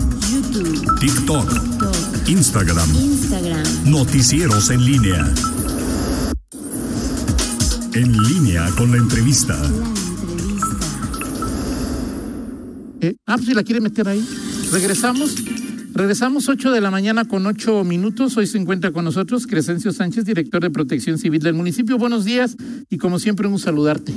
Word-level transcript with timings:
YouTube, 0.00 0.98
TikTok, 0.98 1.48
TikTok, 1.48 2.28
Instagram, 2.28 2.88
Instagram. 2.96 3.90
Noticieros 3.90 4.70
en 4.70 4.84
línea. 4.84 5.34
En 7.94 8.12
línea 8.22 8.70
con 8.76 8.90
la 8.90 8.96
entrevista. 8.98 9.56
La 9.56 9.66
entrevista. 9.66 9.94
Eh, 13.00 13.16
ah, 13.26 13.36
pues 13.36 13.46
si 13.46 13.54
la 13.54 13.62
quiere 13.62 13.80
meter 13.80 14.08
ahí. 14.08 14.26
Regresamos. 14.72 15.34
Regresamos 15.94 16.48
8 16.48 16.72
de 16.72 16.80
la 16.80 16.90
mañana 16.90 17.24
con 17.24 17.46
8 17.46 17.84
minutos. 17.84 18.36
Hoy 18.36 18.48
se 18.48 18.58
encuentra 18.58 18.90
con 18.90 19.04
nosotros 19.04 19.46
Crescencio 19.46 19.92
Sánchez, 19.92 20.24
director 20.24 20.60
de 20.60 20.70
Protección 20.70 21.18
Civil 21.18 21.40
del 21.40 21.54
municipio. 21.54 21.98
Buenos 21.98 22.24
días 22.24 22.56
y 22.90 22.98
como 22.98 23.20
siempre 23.20 23.46
un 23.46 23.60
saludarte. 23.60 24.12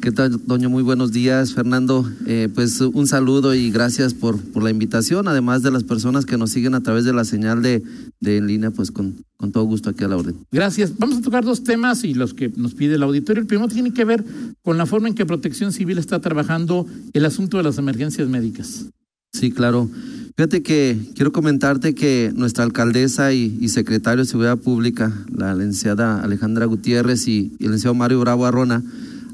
¿Qué 0.00 0.12
tal, 0.12 0.40
Doño? 0.46 0.70
Muy 0.70 0.84
buenos 0.84 1.10
días, 1.10 1.54
Fernando. 1.54 2.08
Eh, 2.24 2.48
pues 2.54 2.80
un 2.80 3.06
saludo 3.08 3.54
y 3.54 3.70
gracias 3.70 4.14
por, 4.14 4.40
por 4.40 4.62
la 4.62 4.70
invitación, 4.70 5.26
además 5.26 5.62
de 5.62 5.72
las 5.72 5.82
personas 5.82 6.24
que 6.24 6.38
nos 6.38 6.50
siguen 6.50 6.74
a 6.74 6.82
través 6.82 7.04
de 7.04 7.12
la 7.12 7.24
señal 7.24 7.62
de, 7.62 7.82
de 8.20 8.36
en 8.36 8.46
línea, 8.46 8.70
pues 8.70 8.92
con, 8.92 9.16
con 9.36 9.50
todo 9.50 9.64
gusto 9.64 9.90
aquí 9.90 10.04
a 10.04 10.08
la 10.08 10.16
orden. 10.16 10.36
Gracias. 10.52 10.96
Vamos 10.98 11.18
a 11.18 11.20
tocar 11.20 11.44
dos 11.44 11.64
temas 11.64 12.04
y 12.04 12.14
los 12.14 12.32
que 12.32 12.48
nos 12.56 12.74
pide 12.74 12.94
el 12.94 13.02
auditorio. 13.02 13.40
El 13.40 13.48
primero 13.48 13.68
tiene 13.68 13.92
que 13.92 14.04
ver 14.04 14.24
con 14.62 14.78
la 14.78 14.86
forma 14.86 15.08
en 15.08 15.14
que 15.14 15.26
Protección 15.26 15.72
Civil 15.72 15.98
está 15.98 16.20
trabajando 16.20 16.86
el 17.12 17.24
asunto 17.24 17.56
de 17.56 17.64
las 17.64 17.78
emergencias 17.78 18.28
médicas. 18.28 18.86
Sí, 19.32 19.50
claro. 19.50 19.90
Fíjate 20.36 20.62
que 20.62 20.96
quiero 21.16 21.32
comentarte 21.32 21.96
que 21.96 22.32
nuestra 22.36 22.62
alcaldesa 22.62 23.32
y, 23.32 23.58
y 23.60 23.68
secretario 23.68 24.22
de 24.22 24.30
Seguridad 24.30 24.58
Pública, 24.58 25.12
la 25.34 25.54
licenciada 25.54 26.22
Alejandra 26.22 26.66
Gutiérrez 26.66 27.26
y, 27.26 27.56
y 27.58 27.64
el 27.64 27.72
licenciado 27.72 27.94
Mario 27.94 28.20
Bravo 28.20 28.46
Arrona, 28.46 28.84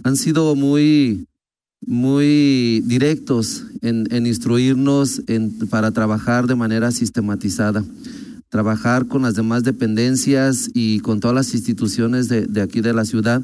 han 0.05 0.17
sido 0.17 0.55
muy, 0.55 1.27
muy 1.85 2.83
directos 2.87 3.65
en, 3.81 4.07
en 4.11 4.27
instruirnos 4.27 5.23
en, 5.27 5.51
para 5.69 5.91
trabajar 5.91 6.47
de 6.47 6.55
manera 6.55 6.93
sistematizada, 6.93 7.83
trabajar 8.51 9.09
con 9.09 9.23
las 9.23 9.35
demás 9.35 9.65
dependencias 9.65 10.71
y 10.75 11.01
con 11.01 11.21
todas 11.21 11.35
las 11.35 11.55
instituciones 11.55 12.29
de, 12.29 12.47
de 12.47 12.61
aquí 12.61 12.83
de 12.83 12.93
la 12.93 13.05
ciudad 13.05 13.43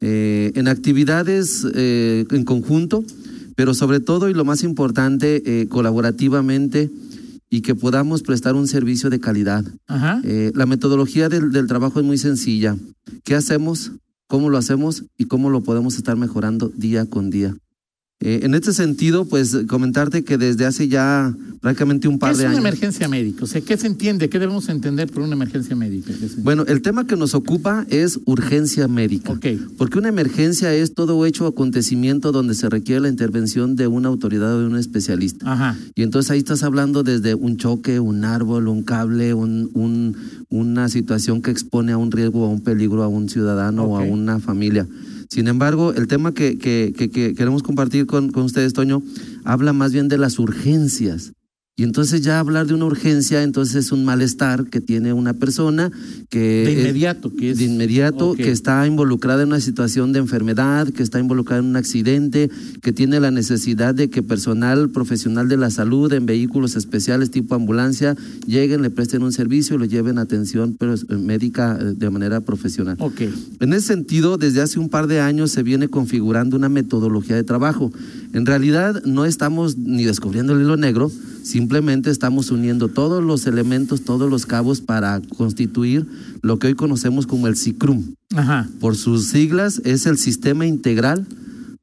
eh, 0.00 0.52
en 0.54 0.66
actividades 0.66 1.66
eh, 1.74 2.24
en 2.30 2.44
conjunto, 2.44 3.04
pero 3.54 3.72
sobre 3.72 4.00
todo 4.00 4.28
y 4.28 4.34
lo 4.34 4.44
más 4.44 4.64
importante, 4.64 5.42
eh, 5.44 5.68
colaborativamente 5.68 6.90
y 7.50 7.60
que 7.60 7.74
podamos 7.74 8.22
prestar 8.22 8.54
un 8.54 8.66
servicio 8.66 9.10
de 9.10 9.20
calidad. 9.20 9.64
Ajá. 9.86 10.22
La 10.54 10.66
metodología 10.66 11.28
del, 11.28 11.50
del 11.50 11.66
trabajo 11.66 11.98
es 11.98 12.06
muy 12.06 12.16
sencilla. 12.16 12.76
¿Qué 13.24 13.34
hacemos? 13.34 13.90
¿Cómo 14.30 14.48
lo 14.48 14.58
hacemos? 14.58 15.06
¿Y 15.18 15.24
cómo 15.24 15.50
lo 15.50 15.64
podemos 15.64 15.96
estar 15.96 16.16
mejorando 16.16 16.68
día 16.68 17.04
con 17.10 17.30
día? 17.30 17.56
Eh, 18.22 18.40
en 18.42 18.54
este 18.54 18.74
sentido, 18.74 19.24
pues 19.24 19.56
comentarte 19.66 20.24
que 20.24 20.36
desde 20.36 20.66
hace 20.66 20.88
ya 20.88 21.34
prácticamente 21.62 22.06
un 22.06 22.16
¿Qué 22.16 22.18
par 22.20 22.32
es 22.32 22.38
de 22.38 22.44
una 22.44 22.52
años. 22.52 22.60
emergencia 22.66 23.08
médica? 23.08 23.44
O 23.44 23.46
sea, 23.46 23.62
¿qué 23.62 23.78
se 23.78 23.86
entiende? 23.86 24.28
¿Qué 24.28 24.38
debemos 24.38 24.68
entender 24.68 25.10
por 25.10 25.22
una 25.22 25.32
emergencia 25.32 25.74
médica? 25.74 26.12
¿Qué 26.12 26.28
Bueno, 26.42 26.64
el 26.68 26.82
tema 26.82 27.06
que 27.06 27.16
nos 27.16 27.34
ocupa 27.34 27.86
es 27.88 28.20
urgencia 28.26 28.88
médica. 28.88 29.32
Ok. 29.32 29.46
Porque 29.78 29.98
una 29.98 30.08
emergencia 30.10 30.74
es 30.74 30.92
todo 30.92 31.24
hecho 31.24 31.46
o 31.46 31.48
acontecimiento 31.48 32.30
donde 32.30 32.52
se 32.54 32.68
requiere 32.68 33.00
la 33.00 33.08
intervención 33.08 33.74
de 33.74 33.86
una 33.86 34.08
autoridad 34.08 34.54
o 34.54 34.60
de 34.60 34.66
un 34.66 34.76
especialista. 34.76 35.50
Ajá. 35.50 35.78
Y 35.94 36.02
entonces 36.02 36.30
ahí 36.30 36.38
estás 36.40 36.62
hablando 36.62 37.02
desde 37.02 37.34
un 37.34 37.56
choque, 37.56 38.00
un 38.00 38.26
árbol, 38.26 38.68
un 38.68 38.82
cable, 38.82 39.32
un, 39.32 39.70
un- 39.72 40.14
una 40.50 40.88
situación 40.90 41.40
que 41.40 41.50
expone 41.52 41.92
a 41.92 41.96
un 41.96 42.10
riesgo, 42.10 42.44
a 42.44 42.48
un 42.50 42.60
peligro 42.60 43.02
a 43.02 43.08
un 43.08 43.28
ciudadano 43.30 43.84
o 43.84 43.96
a 43.98 44.02
una 44.02 44.40
familia. 44.40 44.86
Sin 45.30 45.46
embargo, 45.46 45.92
el 45.94 46.08
tema 46.08 46.32
que, 46.34 46.58
que- 46.58 46.92
que- 46.96 47.08
que 47.08 47.34
queremos 47.34 47.62
compartir 47.62 48.06
con, 48.06 48.30
con 48.32 48.42
ustedes, 48.42 48.72
Toño, 48.72 49.00
habla 49.44 49.72
más 49.72 49.92
bien 49.92 50.08
de 50.08 50.18
las 50.18 50.40
urgencias. 50.40 51.32
Y 51.80 51.82
entonces 51.82 52.20
ya 52.20 52.38
hablar 52.40 52.66
de 52.66 52.74
una 52.74 52.84
urgencia, 52.84 53.42
entonces 53.42 53.86
es 53.86 53.90
un 53.90 54.04
malestar 54.04 54.66
que 54.66 54.82
tiene 54.82 55.14
una 55.14 55.32
persona 55.32 55.90
que... 56.28 56.62
De 56.66 56.72
inmediato, 56.72 57.34
que 57.34 57.52
es. 57.52 57.56
de 57.56 57.64
inmediato, 57.64 58.34
que 58.34 58.50
está 58.50 58.86
involucrada 58.86 59.44
en 59.44 59.48
una 59.48 59.60
situación 59.60 60.12
de 60.12 60.18
enfermedad, 60.18 60.88
que 60.88 61.02
está 61.02 61.18
involucrada 61.18 61.62
en 61.62 61.70
un 61.70 61.76
accidente, 61.76 62.50
que 62.82 62.92
tiene 62.92 63.18
la 63.18 63.30
necesidad 63.30 63.94
de 63.94 64.10
que 64.10 64.22
personal 64.22 64.90
profesional 64.90 65.48
de 65.48 65.56
la 65.56 65.70
salud 65.70 66.12
en 66.12 66.26
vehículos 66.26 66.76
especiales 66.76 67.30
tipo 67.30 67.54
ambulancia 67.54 68.14
lleguen, 68.46 68.82
le 68.82 68.90
presten 68.90 69.22
un 69.22 69.32
servicio 69.32 69.76
y 69.76 69.78
lo 69.78 69.86
lleven 69.86 70.18
a 70.18 70.20
atención 70.20 70.76
pero, 70.78 70.96
eh, 70.96 71.16
médica 71.16 71.78
eh, 71.80 71.94
de 71.96 72.10
manera 72.10 72.42
profesional. 72.42 72.96
Ok. 72.98 73.22
En 73.58 73.72
ese 73.72 73.86
sentido, 73.86 74.36
desde 74.36 74.60
hace 74.60 74.78
un 74.78 74.90
par 74.90 75.06
de 75.06 75.20
años 75.20 75.50
se 75.50 75.62
viene 75.62 75.88
configurando 75.88 76.58
una 76.58 76.68
metodología 76.68 77.36
de 77.36 77.44
trabajo. 77.44 77.90
En 78.34 78.44
realidad 78.44 79.02
no 79.06 79.24
estamos 79.24 79.78
ni 79.78 80.04
descubriendo 80.04 80.52
el 80.52 80.60
hilo 80.60 80.76
negro, 80.76 81.10
simplemente 81.42 81.69
estamos 82.10 82.50
uniendo 82.50 82.88
todos 82.88 83.22
los 83.22 83.46
elementos, 83.46 84.02
todos 84.02 84.30
los 84.30 84.46
cabos 84.46 84.80
para 84.80 85.20
constituir 85.36 86.06
lo 86.42 86.58
que 86.58 86.68
hoy 86.68 86.74
conocemos 86.74 87.26
como 87.26 87.46
el 87.46 87.56
CICRUM. 87.56 88.14
Ajá. 88.34 88.68
Por 88.80 88.96
sus 88.96 89.28
siglas 89.28 89.80
es 89.84 90.06
el 90.06 90.18
Sistema 90.18 90.66
Integral 90.66 91.26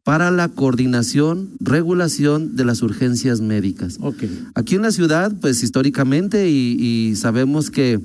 para 0.04 0.32
la 0.32 0.48
Coordinación, 0.48 1.50
Regulación 1.60 2.56
de 2.56 2.66
las 2.66 2.82
Urgencias 2.82 3.42
Médicas. 3.42 3.98
Aquí 4.56 4.76
en 4.76 4.82
la 4.82 4.92
ciudad, 4.92 5.34
pues 5.42 5.64
históricamente, 5.64 6.50
y, 6.50 6.78
y 6.80 7.16
sabemos 7.16 7.70
que 7.70 8.00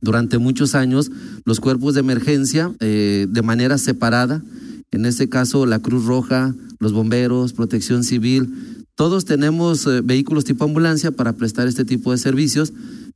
durante 0.00 0.38
muchos 0.38 0.74
años 0.74 1.10
los 1.44 1.60
cuerpos 1.60 1.94
de 1.94 2.00
emergencia, 2.00 2.72
eh, 2.80 3.26
de 3.28 3.42
manera 3.42 3.78
separada, 3.78 4.42
en 4.90 5.04
este 5.04 5.28
caso 5.28 5.66
la 5.66 5.80
Cruz 5.80 6.04
Roja, 6.06 6.54
los 6.78 6.92
bomberos, 6.92 7.52
protección 7.52 8.04
civil, 8.04 8.85
todos 8.96 9.26
tenemos 9.26 9.86
eh, 9.86 10.00
vehículos 10.02 10.44
tipo 10.44 10.64
ambulancia 10.64 11.12
para 11.12 11.34
prestar 11.34 11.68
este 11.68 11.84
tipo 11.84 12.12
de 12.12 12.18
servicios, 12.18 12.72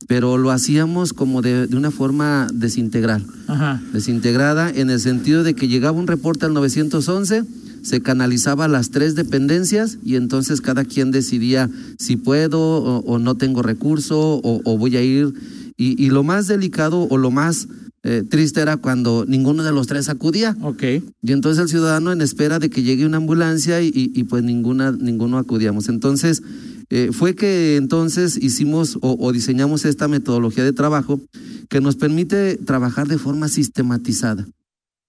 pero 0.07 0.37
lo 0.37 0.51
hacíamos 0.51 1.11
como 1.11 1.41
de, 1.41 1.67
de 1.67 1.75
una 1.75 1.91
forma 1.91 2.47
desintegral 2.53 3.25
Ajá. 3.47 3.81
desintegrada 3.91 4.69
en 4.69 4.89
el 4.91 4.99
sentido 4.99 5.43
de 5.43 5.55
que 5.55 5.67
llegaba 5.67 5.97
un 5.97 6.07
reporte 6.07 6.45
al 6.45 6.53
911, 6.53 7.43
se 7.81 8.01
canalizaba 8.01 8.65
a 8.65 8.67
las 8.67 8.91
tres 8.91 9.15
dependencias 9.15 9.97
y 10.03 10.15
entonces 10.15 10.61
cada 10.61 10.85
quien 10.85 11.09
decidía 11.09 11.67
si 11.97 12.15
puedo 12.15 12.59
o, 12.61 12.99
o 12.99 13.17
no 13.17 13.35
tengo 13.35 13.63
recurso 13.63 14.39
o, 14.43 14.61
o 14.63 14.77
voy 14.77 14.97
a 14.97 15.01
ir. 15.01 15.33
Y, 15.77 16.01
y 16.03 16.11
lo 16.11 16.23
más 16.23 16.45
delicado 16.45 17.07
o 17.09 17.17
lo 17.17 17.31
más 17.31 17.67
eh, 18.03 18.23
triste 18.27 18.61
era 18.61 18.77
cuando 18.77 19.25
ninguno 19.27 19.63
de 19.63 19.71
los 19.71 19.87
tres 19.87 20.09
acudía. 20.09 20.55
Ok. 20.61 20.83
Y 21.21 21.31
entonces 21.31 21.61
el 21.61 21.69
ciudadano 21.69 22.11
en 22.11 22.21
espera 22.21 22.59
de 22.59 22.69
que 22.69 22.81
llegue 22.83 23.05
una 23.05 23.17
ambulancia 23.17 23.81
y, 23.81 23.87
y- 23.87 24.11
y 24.15 24.23
pues 24.23 24.43
ninguna, 24.43 24.91
ninguno 24.91 25.37
acudíamos. 25.37 25.87
Entonces, 25.89 26.41
eh, 26.89 27.09
fue 27.13 27.35
que 27.35 27.77
entonces 27.77 28.37
hicimos 28.41 28.97
o, 29.01 29.15
o 29.19 29.31
diseñamos 29.31 29.85
esta 29.85 30.07
metodología 30.07 30.63
de 30.63 30.73
trabajo 30.73 31.21
que 31.69 31.79
nos 31.79 31.95
permite 31.95 32.57
trabajar 32.57 33.07
de 33.07 33.17
forma 33.17 33.47
sistematizada. 33.47 34.47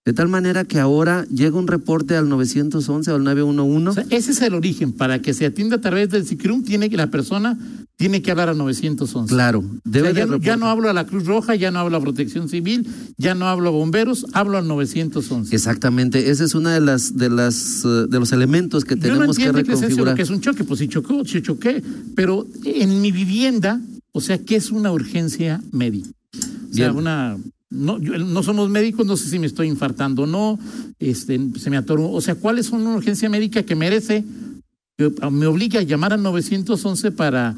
De 0.04 0.12
tal 0.12 0.26
manera 0.28 0.64
que 0.64 0.80
ahora 0.80 1.24
llega 1.26 1.56
un 1.56 1.68
reporte 1.68 2.16
al 2.16 2.28
911 2.28 3.10
o 3.10 3.14
al 3.14 3.22
911. 3.22 3.88
O 3.88 3.92
sea, 3.92 4.04
ese 4.10 4.32
es 4.32 4.42
el 4.42 4.54
origen. 4.54 4.90
Para 4.92 5.22
que 5.22 5.32
se 5.32 5.46
atienda 5.46 5.76
a 5.76 5.80
través 5.80 6.10
del 6.10 6.26
CICRUM, 6.26 6.64
tiene 6.64 6.90
que 6.90 6.96
la 6.96 7.06
persona 7.08 7.56
tiene 7.96 8.20
que 8.20 8.32
hablar 8.32 8.48
a 8.48 8.54
911. 8.54 9.32
claro, 9.32 9.60
O 9.60 9.64
debe 9.84 10.08
sea, 10.12 10.18
ya, 10.18 10.26
no- 10.26 10.32
ya 10.32 10.54
reportar. 10.54 10.58
no 10.58 10.66
hablo 10.66 10.90
a 10.90 10.92
la 10.92 11.06
Cruz 11.06 11.24
Roja, 11.24 11.54
ya 11.54 11.70
no 11.70 11.78
hablo 11.78 11.98
a 11.98 12.00
Protección 12.00 12.48
Civil, 12.48 12.84
ya 13.16 13.36
no 13.36 13.46
hablo 13.46 13.68
a 13.68 13.72
bomberos, 13.72 14.26
hablo 14.32 14.58
al 14.58 14.66
911. 14.66 15.54
Exactamente, 15.54 16.30
ese 16.30 16.44
es 16.46 16.56
uno 16.56 16.70
de 16.70 16.80
las 16.80 17.16
de 17.16 17.30
las 17.30 17.84
eh, 17.84 18.06
de 18.08 18.18
los 18.18 18.32
elementos 18.32 18.84
que 18.84 18.96
Yo 18.96 19.14
no 19.14 19.14
tenemos 19.14 19.36
que 19.36 19.44
es 19.44 19.48
eso, 19.50 19.56
reconfigurar. 19.56 20.16
que 20.16 20.22
es 20.22 20.30
un 20.30 20.40
choque, 20.40 20.64
pues 20.64 20.80
si 20.80 20.88
chocó, 20.88 21.24
si 21.24 21.42
choqué, 21.42 21.80
pero 22.16 22.44
en 22.64 23.00
mi 23.00 23.12
vivienda, 23.12 23.80
o 24.10 24.20
sea, 24.20 24.38
¿qué 24.38 24.56
es 24.56 24.72
una 24.72 24.90
urgencia 24.90 25.62
médica? 25.70 26.08
O 26.34 26.74
sea, 26.74 26.86
Bien. 26.88 26.96
una 26.96 27.36
no, 27.72 27.98
no 27.98 28.42
somos 28.42 28.68
médicos, 28.70 29.06
no 29.06 29.16
sé 29.16 29.28
si 29.28 29.38
me 29.38 29.46
estoy 29.46 29.68
infartando 29.68 30.22
o 30.22 30.26
no, 30.26 30.58
este, 30.98 31.40
se 31.58 31.70
me 31.70 31.76
atoró, 31.76 32.10
o 32.10 32.20
sea, 32.20 32.34
¿cuál 32.34 32.58
es 32.58 32.70
una 32.70 32.94
urgencia 32.94 33.28
médica 33.28 33.62
que 33.62 33.74
merece, 33.74 34.24
que 34.98 35.10
me 35.30 35.46
obliga 35.46 35.80
a 35.80 35.82
llamar 35.82 36.12
al 36.12 36.22
911 36.22 37.10
para, 37.12 37.54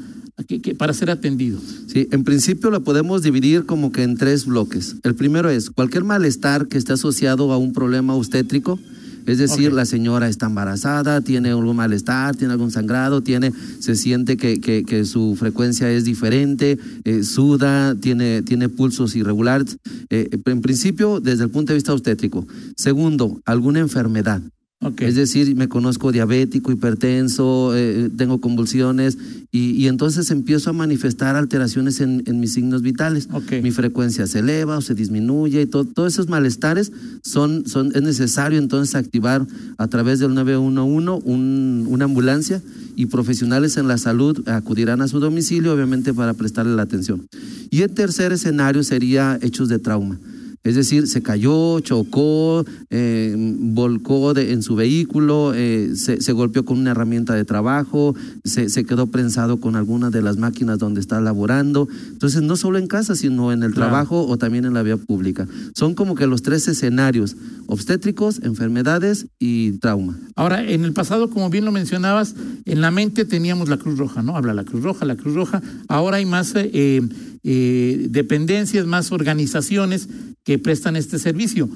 que- 0.47 0.73
para 0.75 0.93
ser 0.93 1.09
atendido? 1.11 1.59
Sí, 1.87 2.07
en 2.11 2.23
principio 2.23 2.69
lo 2.71 2.83
podemos 2.83 3.21
dividir 3.23 3.65
como 3.65 3.91
que 3.91 4.03
en 4.03 4.15
tres 4.17 4.45
bloques. 4.45 4.95
El 5.03 5.15
primero 5.15 5.49
es 5.49 5.69
cualquier 5.69 6.03
malestar 6.05 6.67
que 6.67 6.77
esté 6.77 6.93
asociado 6.93 7.51
a 7.51 7.57
un 7.57 7.73
problema 7.73 8.15
obstétrico, 8.15 8.79
es 9.25 9.37
decir, 9.37 9.71
la 9.73 9.85
señora 9.85 10.27
está 10.29 10.45
embarazada, 10.47 11.21
tiene 11.21 11.49
algún 11.49 11.75
malestar, 11.75 12.35
tiene 12.35 12.53
algún 12.53 12.71
sangrado, 12.71 13.21
tiene, 13.21 13.51
se 13.79 13.95
siente 13.95 14.37
que, 14.37 14.59
que- 14.59 14.83
que 14.83 15.05
su 15.05 15.35
frecuencia 15.37 15.89
es 15.91 16.03
diferente, 16.05 16.77
eh, 17.03 17.23
suda, 17.23 17.95
tiene, 17.95 18.41
tiene 18.43 18.69
pulsos 18.69 19.15
irregulares. 19.15 19.77
Eh, 20.09 20.29
en 20.45 20.61
principio, 20.61 21.19
desde 21.19 21.43
el 21.45 21.49
punto 21.49 21.73
de 21.73 21.75
vista 21.75 21.93
obstétrico. 21.93 22.45
Segundo, 22.77 23.41
alguna 23.45 23.79
enfermedad. 23.79 24.41
Ok. 24.85 25.01
Es 25.01 25.15
decir, 25.15 25.55
me 25.55 25.67
conozco 25.67 26.11
diabético, 26.11 26.71
hipertenso, 26.71 27.75
eh, 27.75 28.11
tengo 28.15 28.39
convulsiones 28.39 29.17
y, 29.51 29.71
y 29.71 29.87
entonces 29.87 30.29
empiezo 30.29 30.69
a 30.69 30.73
manifestar 30.73 31.35
alteraciones 31.35 32.01
en, 32.01 32.21
en 32.27 32.39
mis 32.39 32.53
signos 32.53 32.83
vitales. 32.83 33.27
Ok. 33.31 33.53
Mi 33.63 33.71
frecuencia 33.71 34.27
se 34.27 34.39
eleva 34.39 34.77
o 34.77 34.81
se 34.81 34.93
disminuye 34.93 35.63
y 35.63 35.65
todo, 35.65 35.85
todos 35.85 36.13
esos 36.13 36.29
malestares 36.29 36.91
son, 37.23 37.65
son, 37.65 37.91
es 37.95 38.03
necesario 38.03 38.59
entonces 38.59 38.93
activar 38.93 39.47
a 39.79 39.87
través 39.87 40.19
del 40.19 40.35
911 40.35 40.85
un, 41.25 41.87
una 41.89 42.05
ambulancia 42.05 42.61
y 42.95 43.07
profesionales 43.07 43.77
en 43.77 43.87
la 43.87 43.97
salud 43.97 44.47
acudirán 44.47 45.01
a 45.01 45.07
su 45.07 45.19
domicilio, 45.19 45.73
obviamente, 45.73 46.13
para 46.13 46.35
prestarle 46.35 46.75
la 46.75 46.83
atención. 46.83 47.25
Y 47.71 47.81
el 47.81 47.91
tercer 47.91 48.31
escenario 48.33 48.83
sería 48.83 49.39
hechos 49.41 49.67
de 49.67 49.79
trauma. 49.79 50.19
Es 50.65 50.75
decir, 50.75 51.07
se 51.07 51.21
cayó, 51.21 51.79
chocó, 51.79 52.65
eh, 52.89 53.33
volcó 53.37 54.33
de- 54.33 54.51
en 54.51 54.61
su 54.63 54.75
vehículo, 54.75 55.53
eh, 55.55 55.91
se, 55.95 56.19
se 56.19 56.33
golpeó 56.33 56.65
con 56.65 56.77
una 56.79 56.91
herramienta 56.91 57.33
de 57.35 57.45
trabajo, 57.45 58.13
se, 58.43 58.67
se 58.69 58.83
quedó 58.83 59.07
prensado 59.07 59.61
con 59.61 59.77
alguna 59.77 60.09
de 60.09 60.21
las 60.21 60.37
máquinas 60.37 60.79
donde 60.79 60.99
está 60.99 61.21
laborando. 61.21 61.87
Entonces, 62.11 62.41
no 62.41 62.57
solo 62.57 62.77
en 62.79 62.87
casa, 62.87 63.15
sino 63.15 63.53
en 63.53 63.63
el 63.63 63.71
Claro. 63.73 63.91
trabajo 63.91 64.25
o 64.27 64.37
también 64.37 64.65
en 64.65 64.73
la 64.73 64.83
vía 64.83 64.97
pública. 64.97 65.47
Son 65.75 65.93
como 65.93 66.15
que 66.15 66.27
los 66.27 66.41
tres 66.41 66.67
escenarios, 66.67 67.37
obstétricos, 67.67 68.41
enfermedades 68.43 69.27
y 69.39 69.73
trauma. 69.73 70.17
Ahora, 70.35 70.63
en 70.67 70.83
el 70.83 70.93
pasado, 70.93 71.29
como 71.29 71.49
bien 71.49 71.65
lo 71.65 71.71
mencionabas, 71.71 72.35
en 72.65 72.81
la 72.81 72.89
mente 72.91 73.25
teníamos 73.25 73.69
la 73.69 73.77
Cruz 73.77 73.97
Roja, 73.97 74.21
¿no? 74.23 74.35
Habla 74.35 74.53
la 74.53 74.63
Cruz 74.63 74.81
Roja, 74.83 75.05
la 75.05 75.15
Cruz 75.15 75.35
Roja. 75.35 75.61
Ahora 75.87 76.17
hay 76.17 76.25
más 76.25 76.53
eh, 76.55 77.01
eh, 77.45 78.07
dependencias, 78.09 78.87
más 78.87 79.11
organizaciones 79.11 80.09
que 80.43 80.57
prestan 80.57 80.95
este 80.95 81.19
servicio. 81.19 81.69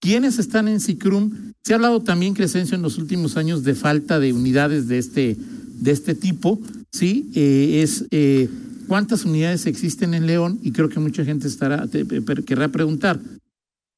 ¿Quiénes 0.00 0.38
están 0.38 0.68
en 0.68 0.80
CICRUM? 0.80 1.52
Se 1.64 1.72
ha 1.72 1.76
hablado 1.76 2.00
también, 2.00 2.34
Crescencio, 2.34 2.76
en 2.76 2.82
los 2.82 2.96
últimos 2.96 3.36
años 3.36 3.64
de 3.64 3.74
falta 3.74 4.20
de 4.20 4.32
unidades 4.32 4.86
de 4.86 4.98
este, 4.98 5.36
de 5.80 5.90
este 5.90 6.14
tipo, 6.14 6.60
¿sí? 6.92 7.30
Eh, 7.34 7.80
es 7.82 8.04
eh, 8.12 8.48
cuántas 8.86 9.24
unidades 9.24 9.66
existen 9.66 10.14
en 10.14 10.26
León 10.26 10.60
y 10.62 10.70
creo 10.70 10.88
que 10.88 11.00
mucha 11.00 11.24
gente 11.24 11.48
estará, 11.48 11.88
querrá 12.46 12.68
preguntar, 12.68 13.20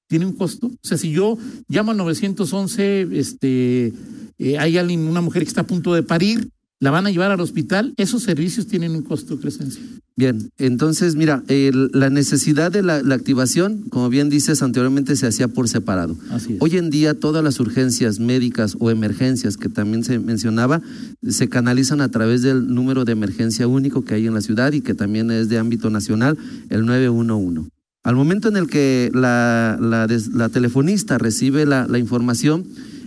¿tiene 0.08 0.24
un 0.24 0.32
costo? 0.32 0.68
O 0.68 0.78
sea, 0.82 0.96
si 0.96 1.10
yo 1.10 1.36
llamo 1.68 1.90
al 1.90 1.98
911, 1.98 3.08
este, 3.12 3.92
eh, 4.38 4.58
hay 4.58 4.78
alguien, 4.78 5.00
una 5.00 5.20
mujer 5.20 5.42
que 5.42 5.48
está 5.48 5.60
a 5.60 5.66
punto 5.66 5.92
de 5.94 6.02
parir, 6.02 6.48
la 6.80 6.90
van 6.90 7.06
a 7.06 7.10
llevar 7.10 7.30
al 7.32 7.40
hospital, 7.40 7.92
esos 7.96 8.22
servicios 8.22 8.66
tienen 8.68 8.92
un 8.92 9.02
costo, 9.02 9.38
Crescencio. 9.40 9.82
Bien, 10.16 10.50
entonces 10.58 11.14
mira, 11.14 11.42
la 11.48 12.10
necesidad 12.10 12.72
de 12.72 12.82
la, 12.82 13.02
la 13.02 13.14
activación, 13.14 13.82
como 13.88 14.08
bien 14.08 14.28
dices 14.28 14.62
anteriormente, 14.62 15.14
se 15.16 15.26
hacía 15.26 15.46
por 15.48 15.68
separado. 15.68 16.16
Así 16.30 16.54
es. 16.54 16.58
Hoy 16.60 16.76
en 16.76 16.90
día 16.90 17.14
todas 17.14 17.42
las 17.44 17.60
urgencias 17.60 18.18
médicas 18.18 18.76
o 18.80 18.90
emergencias 18.90 19.56
que 19.56 19.68
también 19.68 20.02
se 20.04 20.18
mencionaba 20.18 20.80
se 21.26 21.48
canalizan 21.48 22.00
a 22.00 22.10
través 22.10 22.42
del 22.42 22.72
número 22.74 23.04
de 23.04 23.12
emergencia 23.12 23.66
único 23.68 24.04
que 24.04 24.14
hay 24.14 24.26
en 24.26 24.34
la 24.34 24.40
ciudad 24.40 24.72
y 24.72 24.80
que 24.80 24.94
también 24.94 25.30
es 25.30 25.48
de 25.48 25.58
ámbito 25.58 25.88
nacional, 25.90 26.36
el 26.68 26.84
911. 26.84 27.70
Al 28.04 28.14
momento 28.16 28.48
en 28.48 28.56
el 28.56 28.66
que 28.68 29.10
la, 29.14 29.78
la 29.80 30.06
des- 30.06 30.28
la 30.32 30.48
telefonista 30.48 31.18
recibe 31.18 31.66
la, 31.66 31.86
la 31.86 31.98
información, 31.98 32.64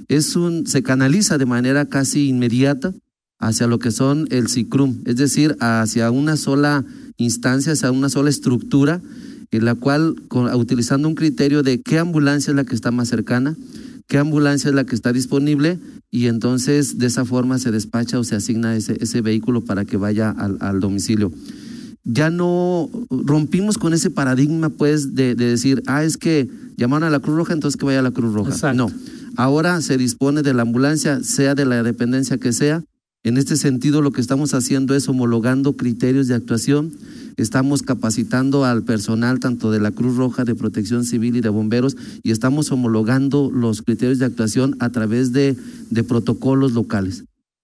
es 0.07 0.35
un, 0.35 0.67
se 0.67 0.83
canaliza 0.83 1.38
de 1.38 1.45
manera 1.45 1.85
casi 1.85 2.27
inmediata 2.27 2.94
hacia 3.41 3.67
lo 3.67 3.79
que 3.79 3.91
son 3.91 4.27
el 4.29 4.47
CICRUM, 4.47 4.99
es 5.05 5.17
decir, 5.17 5.57
hacia 5.59 6.09
una 6.11 6.38
sola 6.38 6.85
instancia, 7.17 7.73
hacia 7.73 7.91
una 7.91 8.09
sola 8.09 8.29
estructura, 8.29 9.01
en 9.51 9.65
la 9.65 9.75
cual, 9.75 10.15
con- 10.29 10.53
utilizando 10.55 11.07
un 11.07 11.15
criterio 11.15 11.61
de 11.63 11.81
qué 11.81 11.99
ambulancia 11.99 12.51
es 12.51 12.55
la 12.55 12.63
que 12.63 12.75
está 12.75 12.91
más 12.91 13.09
cercana, 13.09 13.55
qué 14.07 14.17
ambulancia 14.17 14.69
es 14.69 14.75
la 14.75 14.85
que 14.85 14.95
está 14.95 15.11
disponible, 15.11 15.77
y 16.09 16.27
entonces 16.27 16.97
de 16.97 17.07
esa 17.07 17.25
forma 17.25 17.57
se 17.57 17.71
despacha 17.71 18.19
o 18.19 18.23
se 18.23 18.35
asigna 18.35 18.75
ese, 18.75 18.97
ese 19.01 19.21
vehículo 19.21 19.61
para 19.65 19.85
que 19.85 19.97
vaya 19.97 20.29
al, 20.29 20.57
al 20.61 20.79
domicilio. 20.79 21.31
Ya 22.03 22.29
no 22.29 22.89
rompimos 23.09 23.77
con 23.77 23.93
ese 23.93 24.09
paradigma, 24.09 24.69
pues, 24.69 25.13
de, 25.15 25.35
de 25.35 25.45
decir, 25.45 25.83
ah, 25.88 26.03
es 26.03 26.17
que 26.17 26.49
llamaron 26.75 27.07
a 27.07 27.11
la 27.11 27.19
Cruz 27.19 27.35
Roja, 27.38 27.53
entonces 27.53 27.77
que 27.77 27.85
vaya 27.85 27.99
a 27.99 28.03
la 28.03 28.11
Cruz 28.11 28.33
Roja. 28.33 28.49
Exacto. 28.51 28.88
No, 28.89 28.91
ahora 29.38 29.79
se 29.81 29.97
dispone 29.97 30.41
de 30.41 30.53
la 30.53 30.63
ambulancia, 30.63 31.23
sea 31.23 31.55
de 31.55 31.65
la 31.65 31.83
dependencia 31.83 32.38
que 32.38 32.53
sea, 32.53 32.83
en 33.23 33.38
este 33.38 33.56
sentido, 33.56 34.01
lo 34.01 34.12
que 34.12 34.21
estamos 34.21 34.56
haciendo 34.56 34.95
es 34.95 35.07
homologando 35.07 35.73
criterios 35.73 36.27
de 36.27 36.33
actuación. 36.33 36.91
Estamos 37.38 37.83
capacitando 37.83 38.65
al 38.65 38.83
personal 38.83 39.39
tanto 39.39 39.71
de 39.71 39.79
la 39.79 39.91
Cruz 39.91 40.18
Roja, 40.18 40.44
de 40.44 40.56
Protección 40.56 41.06
Civil 41.06 41.35
y 41.35 41.41
de 41.41 41.50
bomberos 41.50 41.95
y 42.23 42.31
estamos 42.31 42.71
homologando 42.71 43.51
los 43.53 43.83
criterios 43.83 44.18
de 44.18 44.25
actuación 44.25 44.75
a 44.79 44.89
través 44.89 45.33
de, 45.33 45.56
de 45.91 46.03
protocolos 46.03 46.73
locales. 46.73 47.23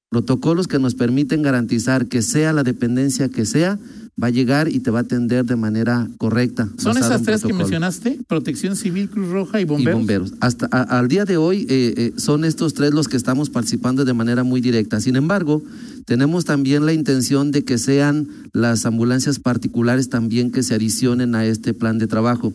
Protocolos 0.09 0.67
que 0.67 0.79
nos 0.79 0.93
permiten 0.93 1.41
garantizar 1.41 2.05
que 2.05 2.21
sea 2.21 2.53
la 2.53 2.63
dependencia 2.63 3.27
que 3.27 3.45
sea, 3.45 3.79
va 4.21 4.27
a 4.27 4.29
llegar 4.31 4.67
y 4.67 4.79
te 4.79 4.89
va 4.89 4.99
a 4.99 5.01
atender 5.03 5.45
de 5.45 5.55
manera 5.55 6.07
correcta. 6.17 6.67
Son 6.77 6.97
esas 6.97 7.21
tres 7.21 7.43
que 7.43 7.53
mencionaste, 7.53 8.19
Protección 8.27 8.75
Civil, 8.75 9.09
Cruz 9.09 9.29
Roja 9.29 9.59
y 9.59 9.63
y 9.63 9.65
Bomberos. 9.65 9.99
bomberos. 9.99 10.33
Hasta 10.39 10.67
a- 10.71 10.97
al 10.97 11.07
día 11.07 11.23
de 11.25 11.37
hoy 11.37 11.67
eh, 11.69 11.93
eh, 11.97 12.13
son 12.17 12.43
estos 12.43 12.73
tres 12.73 12.93
los 12.93 13.07
que 13.07 13.15
estamos 13.17 13.49
participando 13.51 14.05
de 14.05 14.13
manera 14.13 14.43
muy 14.43 14.59
directa. 14.59 14.99
Sin 15.01 15.15
embargo, 15.17 15.61
tenemos 16.05 16.45
también 16.45 16.85
la 16.85 16.93
intención 16.93 17.51
de 17.51 17.63
que 17.63 17.77
sean 17.77 18.27
las 18.53 18.85
ambulancias 18.87 19.37
particulares 19.39 20.09
también 20.09 20.51
que 20.51 20.63
se 20.63 20.73
adicionen 20.73 21.35
a 21.35 21.45
este 21.45 21.73
plan 21.75 21.99
de 21.99 22.07
trabajo. 22.07 22.53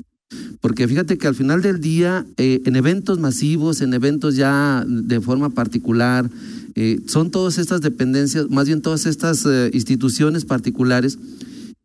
Porque 0.61 0.89
fíjate 0.89 1.19
que 1.19 1.27
al 1.29 1.35
final 1.35 1.61
del 1.63 1.81
día, 1.81 2.25
eh, 2.39 2.61
en 2.65 2.75
eventos 2.77 3.19
masivos, 3.21 3.83
en 3.83 3.93
eventos 3.95 4.35
ya 4.35 4.85
de 4.89 5.21
forma 5.21 5.51
particular, 5.51 6.29
son 7.07 7.31
todas 7.31 7.59
estas 7.59 7.83
dependencias, 7.83 8.49
más 8.49 8.67
bien 8.67 8.81
todas 8.81 9.05
estas 9.05 9.47
instituciones 9.75 10.47
particulares 10.47 11.19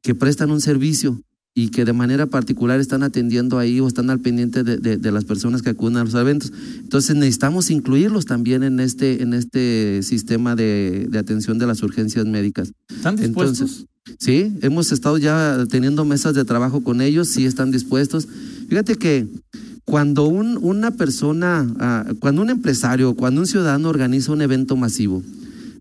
que 0.07 0.15
prestan 0.15 0.51
un 0.51 0.61
servicio 0.61 1.19
y 1.53 1.67
que 1.69 1.83
de 1.83 1.91
manera 1.91 2.27
particular 2.27 2.79
están 2.79 3.03
atendiendo 3.03 3.59
ahí 3.59 3.81
o 3.81 3.87
están 3.89 4.09
al 4.09 4.21
pendiente 4.21 4.63
de, 4.63 4.77
de- 4.77 4.95
de 4.97 5.11
las 5.11 5.25
personas 5.25 5.61
que 5.61 5.71
acuden 5.71 5.97
a 5.97 6.03
los 6.05 6.13
eventos. 6.13 6.53
Entonces 6.79 7.15
necesitamos 7.17 7.69
incluirlos 7.71 8.25
también 8.25 8.63
en 8.63 8.79
este, 8.79 9.21
en 9.21 9.33
este 9.33 10.01
sistema 10.03 10.55
de, 10.55 11.07
de 11.09 11.17
atención 11.19 11.57
de 11.59 11.67
las 11.67 11.83
urgencias 11.83 12.25
médicas. 12.25 12.71
¿Están 12.89 13.17
dispuestos? 13.17 13.59
Entonces, 13.59 14.17
sí, 14.17 14.57
hemos 14.61 14.93
estado 14.93 15.17
ya 15.17 15.65
teniendo 15.69 16.05
mesas 16.05 16.33
de 16.35 16.45
trabajo 16.45 16.83
con 16.83 17.01
ellos, 17.01 17.27
sí 17.27 17.45
están 17.45 17.71
dispuestos. 17.71 18.27
Fíjate 18.69 18.95
que 18.95 19.27
cuando 19.83 20.25
un, 20.27 20.57
una 20.61 20.91
persona, 20.91 21.67
ah, 21.79 22.05
cuando 22.19 22.43
un 22.43 22.49
empresario, 22.49 23.13
cuando 23.15 23.41
un 23.41 23.47
ciudadano 23.47 23.89
organiza 23.89 24.31
un 24.31 24.41
evento 24.41 24.77
masivo, 24.77 25.21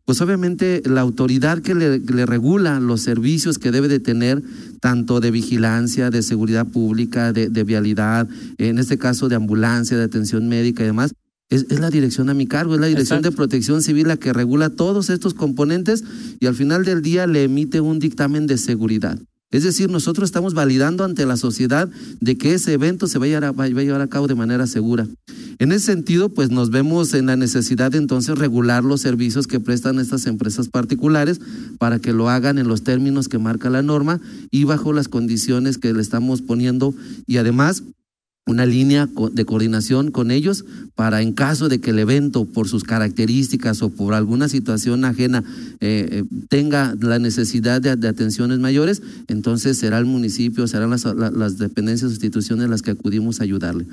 pues 0.06 0.20
obviamente 0.20 0.82
la 0.86 1.00
autoridad 1.00 1.58
que 1.58 1.74
le, 1.74 2.26
regula 2.26 2.78
los 2.78 3.02
servicios 3.02 3.58
que 3.58 3.72
debe 3.72 3.88
de 3.88 3.98
tener, 3.98 4.40
tanto 4.80 5.18
de 5.18 5.32
vigilancia, 5.32 6.10
de 6.10 6.22
seguridad 6.22 6.66
pública, 6.66 7.32
de, 7.32 7.48
de 7.48 7.64
vialidad, 7.64 8.28
en 8.56 8.78
este 8.78 8.98
caso 8.98 9.28
de 9.28 9.34
ambulancia, 9.34 9.98
de 9.98 10.04
atención 10.04 10.48
médica 10.48 10.84
y 10.84 10.86
demás, 10.86 11.12
es, 11.48 11.66
es 11.70 11.80
la 11.80 11.90
dirección 11.90 12.30
a 12.30 12.34
mi 12.34 12.46
cargo, 12.46 12.74
es 12.74 12.80
la 12.80 12.86
dirección 12.86 13.18
Exacto. 13.18 13.30
de 13.30 13.36
protección 13.36 13.82
civil 13.82 14.06
la 14.06 14.16
que 14.16 14.32
regula 14.32 14.70
todos 14.70 15.10
estos 15.10 15.34
componentes 15.34 16.04
y 16.38 16.46
al 16.46 16.54
final 16.54 16.84
del 16.84 17.02
día 17.02 17.26
le 17.26 17.42
emite 17.44 17.80
un 17.80 17.98
dictamen 17.98 18.46
de 18.46 18.58
seguridad. 18.58 19.18
Es 19.50 19.62
decir, 19.62 19.90
nosotros 19.90 20.28
estamos 20.28 20.54
validando 20.54 21.04
ante 21.04 21.25
la 21.25 21.36
sociedad 21.36 21.88
de 22.20 22.36
que 22.36 22.54
ese 22.54 22.72
evento 22.72 23.06
se 23.06 23.18
va 23.18 23.26
a 23.26 23.28
llevar 23.28 23.44
a, 23.44 23.52
va 23.52 23.64
a 23.64 23.68
llevar 23.68 24.00
a 24.00 24.08
cabo 24.08 24.26
de 24.26 24.34
manera 24.34 24.66
segura. 24.66 25.06
En 25.58 25.72
ese 25.72 25.86
sentido, 25.86 26.28
pues 26.28 26.50
nos 26.50 26.70
vemos 26.70 27.14
en 27.14 27.26
la 27.26 27.36
necesidad 27.36 27.90
de 27.90 27.98
entonces 27.98 28.36
regular 28.36 28.84
los 28.84 29.00
servicios 29.00 29.46
que 29.46 29.58
prestan 29.58 29.98
estas 29.98 30.26
empresas 30.26 30.68
particulares 30.68 31.40
para 31.78 31.98
que 31.98 32.12
lo 32.12 32.28
hagan 32.28 32.58
en 32.58 32.68
los 32.68 32.82
términos 32.82 33.28
que 33.28 33.38
marca 33.38 33.70
la 33.70 33.82
norma 33.82 34.20
y 34.50 34.64
bajo 34.64 34.92
las 34.92 35.08
condiciones 35.08 35.78
que 35.78 35.94
le 35.94 36.02
estamos 36.02 36.42
poniendo. 36.42 36.94
Y 37.26 37.38
además 37.38 37.84
una 38.48 38.64
línea 38.64 39.08
de 39.32 39.44
coordinación 39.44 40.12
con 40.12 40.30
ellos 40.30 40.64
para 40.94 41.20
en 41.20 41.32
caso 41.32 41.68
de 41.68 41.80
que 41.80 41.90
el 41.90 41.98
evento 41.98 42.44
por 42.44 42.68
sus 42.68 42.84
características 42.84 43.82
o 43.82 43.90
por 43.90 44.14
alguna 44.14 44.48
situación 44.48 45.04
ajena 45.04 45.42
eh, 45.80 46.08
eh, 46.10 46.24
tenga 46.48 46.94
la 47.00 47.18
necesidad 47.18 47.82
de, 47.82 47.96
de 47.96 48.06
atenciones 48.08 48.60
mayores, 48.60 49.02
entonces 49.26 49.76
será 49.78 49.98
el 49.98 50.04
municipio, 50.06 50.68
serán 50.68 50.90
las, 50.90 51.04
la- 51.04 51.32
las 51.32 51.58
dependencias 51.58 52.08
o 52.10 52.14
instituciones 52.14 52.70
las 52.70 52.82
que 52.82 52.92
acudimos 52.92 53.40
a 53.40 53.42
ayudarle. 53.42 53.84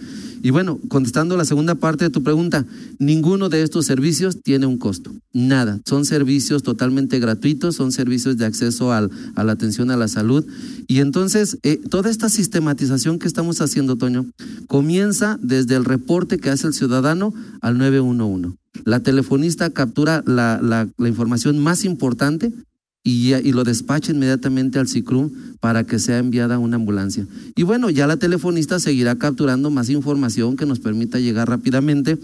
Y 0.43 0.51
bueno, 0.51 0.79
contestando 0.87 1.35
la 1.35 1.45
segunda 1.45 1.73
parte 1.75 2.05
de 2.05 2.09
tu 2.11 2.21
pregunta, 2.21 2.63
ninguno 2.99 3.49
de 3.49 3.63
estos 3.63 3.85
servicios 3.87 4.43
tiene 4.43 4.67
un 4.67 4.77
costo, 4.77 5.11
nada. 5.33 5.79
Son 5.85 6.05
servicios 6.05 6.61
totalmente 6.61 7.17
gratuitos, 7.19 7.75
son 7.75 7.91
servicios 7.91 8.37
de 8.37 8.45
acceso 8.45 8.91
al- 8.93 9.09
a 9.35 9.43
la 9.43 9.53
atención 9.53 9.89
a 9.89 9.97
la 9.97 10.07
salud. 10.07 10.45
Y 10.87 10.99
entonces, 10.99 11.57
eh, 11.63 11.81
toda 11.89 12.11
esta 12.11 12.29
sistematización 12.29 13.17
que 13.17 13.27
estamos 13.27 13.59
haciendo, 13.59 13.95
Toño, 13.95 14.25
comienza 14.67 15.37
desde 15.41 15.75
el 15.75 15.85
reporte 15.85 16.37
que 16.37 16.49
hace 16.49 16.67
el 16.67 16.73
ciudadano 16.73 17.33
al 17.61 17.77
911. 17.77 18.57
La 18.85 19.01
telefonista 19.01 19.69
captura 19.69 20.23
la, 20.25 20.87
información 20.99 21.59
más 21.59 21.85
importante 21.85 22.51
y, 23.03 23.33
lo 23.51 23.63
despacha 23.63 24.11
inmediatamente 24.11 24.79
al 24.79 24.87
CICRUM 24.87 25.29
para 25.59 25.83
que 25.83 25.99
sea 25.99 26.17
enviada 26.17 26.57
una 26.57 26.77
ambulancia. 26.77 27.27
Y 27.55 27.63
bueno, 27.63 27.89
ya 27.89 28.07
la 28.07 28.17
telefonista 28.17 28.79
seguirá 28.79 29.15
capturando 29.17 29.69
más 29.69 29.89
información 29.89 30.55
que 30.55 30.65
nos 30.65 30.79
permita 30.79 31.19
llegar 31.19 31.49
rápidamente. 31.49 32.17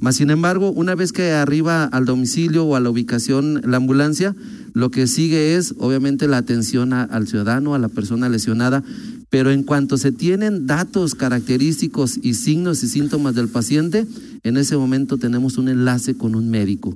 Mas, 0.00 0.16
sin 0.16 0.30
embargo, 0.30 0.70
una 0.72 0.94
vez 0.94 1.12
que 1.12 1.32
arriba 1.32 1.84
al 1.84 2.04
domicilio 2.04 2.64
o 2.64 2.76
a 2.76 2.80
la 2.80 2.90
ubicación 2.90 3.62
la 3.64 3.78
ambulancia, 3.78 4.34
lo 4.74 4.90
que 4.90 5.06
sigue 5.06 5.56
es 5.56 5.74
obviamente 5.78 6.26
la 6.26 6.38
atención 6.38 6.92
al 6.92 7.28
ciudadano, 7.28 7.74
a 7.74 7.78
la 7.78 7.88
persona 7.88 8.28
lesionada, 8.28 8.82
pero 9.30 9.50
en 9.50 9.62
cuanto 9.62 9.96
se 9.98 10.12
tienen 10.12 10.66
datos 10.66 11.14
característicos 11.14 12.18
y 12.22 12.34
signos 12.34 12.82
y 12.82 12.88
síntomas 12.88 13.34
del 13.34 13.48
paciente, 13.48 14.06
en 14.44 14.58
ese 14.58 14.76
momento 14.76 15.16
tenemos 15.16 15.56
un 15.56 15.68
enlace 15.68 16.14
con 16.14 16.34
un 16.34 16.50
médico, 16.50 16.94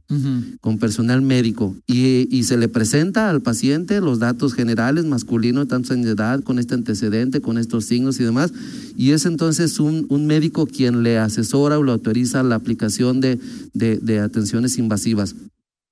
con 0.61 0.79
personal 0.79 1.23
médico, 1.23 1.75
y, 1.87 2.29
y, 2.31 2.43
se 2.43 2.59
le 2.59 2.69
presenta 2.69 3.31
al 3.31 3.41
paciente 3.41 4.01
los 4.03 4.19
datos 4.19 4.53
generales, 4.53 5.07
masculino, 5.07 5.67
tanto 5.67 5.95
en 5.95 6.07
edad, 6.07 6.43
con 6.43 6.59
este 6.59 6.75
antecedente, 6.75 7.41
con 7.41 7.57
estos 7.57 7.87
signos 7.87 8.21
y 8.21 8.25
demás, 8.25 8.53
y 8.97 9.13
es 9.13 9.25
entonces 9.25 9.81
un, 9.81 10.07
un 10.11 10.27
médico 10.27 10.67
quien 10.67 11.03
le 11.03 11.19
asesora 11.19 11.79
o 11.79 11.83
le 11.83 11.93
autoriza 11.93 12.43
la 12.43 12.57
aplicación 12.57 13.21
de, 13.21 13.39
de, 13.73 13.99
de 13.99 14.21
atenciones 14.21 14.77
invasivas. 14.77 15.35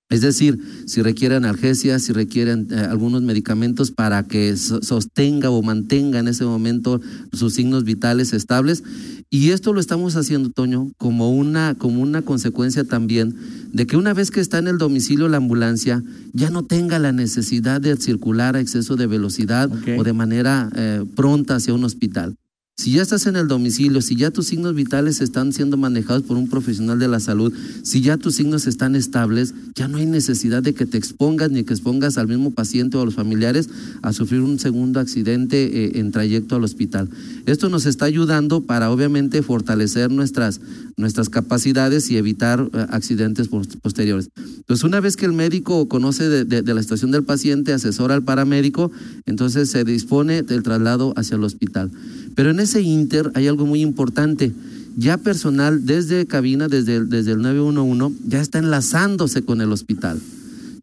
Es 0.08 0.20
decir, 0.20 0.60
si 0.86 1.02
requieren 1.02 1.44
analgesias, 1.44 2.02
si 2.02 2.12
requieren 2.12 2.68
eh, 2.70 2.76
algunos 2.76 3.22
medicamentos 3.22 3.90
para 3.90 4.22
que 4.22 4.56
sostenga 4.56 5.50
o 5.50 5.62
mantenga 5.62 6.20
en 6.20 6.28
ese 6.28 6.44
momento 6.44 7.00
sus 7.32 7.54
signos 7.54 7.82
vitales 7.82 8.32
estables. 8.32 8.84
Y 9.30 9.50
esto 9.50 9.72
lo 9.72 9.80
estamos 9.80 10.14
haciendo, 10.14 10.50
Toño, 10.50 10.92
como 10.96 11.30
una, 11.30 11.74
como 11.74 12.00
una 12.00 12.22
consecuencia 12.22 12.84
también 12.84 13.34
de 13.72 13.86
que 13.86 13.96
una 13.96 14.14
vez 14.14 14.30
que 14.30 14.40
está 14.40 14.58
en 14.58 14.68
el 14.68 14.78
domicilio 14.78 15.28
la 15.28 15.38
ambulancia, 15.38 16.04
ya 16.32 16.50
no 16.50 16.62
tenga 16.64 17.00
la 17.00 17.10
necesidad 17.10 17.80
de 17.80 17.96
circular 17.96 18.54
a 18.54 18.60
exceso 18.60 18.94
de 18.96 19.08
velocidad 19.08 19.70
Okay. 19.76 19.98
o 19.98 20.04
de 20.04 20.12
manera 20.12 20.70
eh, 20.76 21.04
pronta 21.16 21.56
hacia 21.56 21.74
un 21.74 21.84
hospital. 21.84 22.36
Si 22.78 22.92
ya 22.92 23.00
estás 23.00 23.24
en 23.26 23.36
el 23.36 23.48
domicilio, 23.48 24.02
si 24.02 24.16
ya 24.16 24.30
tus 24.30 24.48
signos 24.48 24.74
vitales 24.74 25.22
están 25.22 25.54
siendo 25.54 25.78
manejados 25.78 26.24
por 26.24 26.36
un 26.36 26.46
profesional 26.46 26.98
de 26.98 27.08
la 27.08 27.20
salud, 27.20 27.50
si 27.82 28.02
ya 28.02 28.18
tus 28.18 28.34
signos 28.34 28.66
están 28.66 28.94
estables, 28.94 29.54
ya 29.74 29.88
no 29.88 29.96
hay 29.96 30.04
necesidad 30.04 30.62
de 30.62 30.74
que 30.74 30.84
te 30.84 30.98
expongas 30.98 31.50
ni 31.50 31.64
que 31.64 31.72
expongas 31.72 32.18
al 32.18 32.28
mismo 32.28 32.50
paciente 32.50 32.98
o 32.98 33.00
a 33.00 33.06
los 33.06 33.14
familiares 33.14 33.70
a 34.02 34.12
sufrir 34.12 34.42
un 34.42 34.58
segundo 34.58 35.00
accidente 35.00 35.86
eh, 35.86 35.92
en 35.94 36.12
trayecto 36.12 36.56
al 36.56 36.64
hospital. 36.64 37.08
Esto 37.46 37.70
nos 37.70 37.86
está 37.86 38.04
ayudando 38.04 38.60
para 38.60 38.90
obviamente 38.90 39.42
fortalecer 39.42 40.10
nuestras, 40.12 40.60
nuestras 40.98 41.30
capacidades 41.30 42.10
y 42.10 42.18
evitar 42.18 42.68
eh, 42.74 42.86
accidentes 42.90 43.48
posteriores. 43.48 44.28
Entonces, 44.36 44.84
una 44.84 45.00
vez 45.00 45.16
que 45.16 45.24
el 45.24 45.32
médico 45.32 45.88
conoce 45.88 46.28
de 46.44 46.74
la 46.74 46.82
situación 46.82 47.10
del 47.10 47.24
paciente, 47.24 47.72
asesora 47.72 48.14
al 48.14 48.24
paramédico, 48.24 48.90
entonces 49.24 49.70
se 49.70 49.84
dispone 49.84 50.42
del 50.42 50.62
traslado 50.62 51.14
hacia 51.16 51.36
el 51.36 51.44
hospital. 51.44 51.90
Pero 52.36 52.50
en 52.50 52.60
ese 52.60 52.82
inter 52.82 53.32
hay 53.34 53.48
algo 53.48 53.66
muy 53.66 53.80
importante. 53.80 54.52
Ya 54.96 55.18
personal 55.18 55.84
desde 55.84 56.26
cabina, 56.26 56.68
desde 56.68 56.96
el, 56.96 57.08
desde 57.08 57.32
el 57.32 57.42
911, 57.42 58.20
ya 58.28 58.40
está 58.40 58.58
enlazándose 58.58 59.42
con 59.42 59.60
el 59.60 59.72
hospital. 59.72 60.20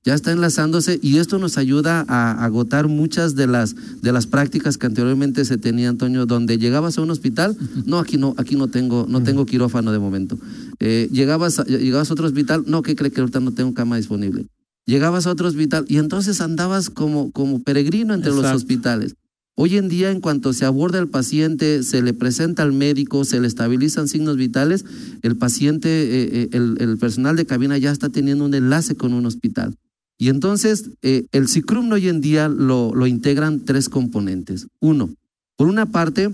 Ya 0.04 0.16
está 0.16 0.34
enlazándose 0.34 1.00
y 1.02 1.18
esto 1.18 1.40
nos 1.40 1.58
ayuda 1.58 2.04
a 2.10 2.44
agotar 2.44 2.90
muchas 2.90 3.36
de 3.36 3.48
las, 3.48 3.74
de 4.02 4.12
las 4.12 4.28
prácticas 4.28 4.78
que 4.78 4.88
anteriormente 4.88 5.46
se 5.46 5.58
tenía, 5.58 5.88
Antonio, 5.90 6.26
donde 6.26 6.58
llegabas 6.58 6.98
a 6.98 7.02
un 7.02 7.12
hospital, 7.12 7.56
no, 7.86 8.00
aquí 8.00 8.18
no, 8.18 8.36
aquí 8.38 8.58
no 8.58 8.68
tengo, 8.68 9.06
no 9.08 9.24
tengo 9.24 9.46
quirófano 9.46 9.94
de 9.94 10.00
momento. 10.00 10.38
Eh, 10.80 11.08
llegabas, 11.12 11.60
a, 11.60 11.64
llegabas 11.64 12.10
a 12.10 12.14
otro 12.14 12.26
hospital, 12.26 12.66
no, 12.68 12.82
¿qué 12.82 12.98
cree 12.98 13.12
que 13.12 13.22
ahorita 13.22 13.40
no 13.40 13.52
tengo 13.54 13.74
cama 13.74 13.96
disponible? 13.96 14.48
Llegabas 14.86 15.26
a 15.26 15.32
otro 15.32 15.48
hospital 15.48 15.86
y 15.88 15.98
entonces 15.98 16.42
andabas 16.42 16.90
como, 16.90 17.32
como 17.32 17.64
peregrino 17.64 18.14
entre 18.14 18.32
Exacto. 18.32 18.52
los 18.52 18.58
hospitales. 18.58 19.16
Hoy 19.56 19.78
en 19.78 19.88
día, 19.88 20.10
en 20.10 20.20
cuanto 20.20 20.52
se 20.52 20.66
aborda 20.66 20.98
al 20.98 21.10
paciente, 21.10 21.84
se 21.84 22.02
le 22.02 22.14
presenta 22.14 22.64
al 22.64 22.74
médico, 22.74 23.24
se 23.24 23.40
le 23.40 23.48
estabilizan 23.48 24.08
signos 24.08 24.36
vitales, 24.36 24.84
el 25.22 25.38
paciente, 25.38 25.90
eh, 25.90 26.50
el, 26.54 26.78
el, 26.80 26.98
personal 26.98 27.36
de 27.36 27.46
cabina 27.46 27.78
ya 27.78 27.92
está 27.92 28.10
teniendo 28.10 28.46
un 28.46 28.54
enlace 28.56 28.96
con 28.96 29.14
un 29.14 29.28
hospital. 29.28 29.76
Y 30.18 30.30
entonces, 30.30 30.90
eh, 31.02 31.26
el 31.32 31.48
CICRUM 31.48 31.92
hoy 31.92 32.08
en 32.08 32.22
día 32.22 32.48
lo, 32.48 33.06
integran 33.06 33.66
tres 33.66 33.90
componentes. 33.90 34.68
Uno, 34.80 35.14
por 35.56 35.68
una 35.68 35.88
parte, 35.88 36.34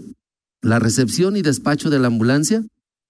la 0.62 0.80
recepción 0.80 1.36
y 1.36 1.42
despacho 1.42 1.90
de 1.90 2.00
la 2.00 2.08
ambulancia. 2.08 2.64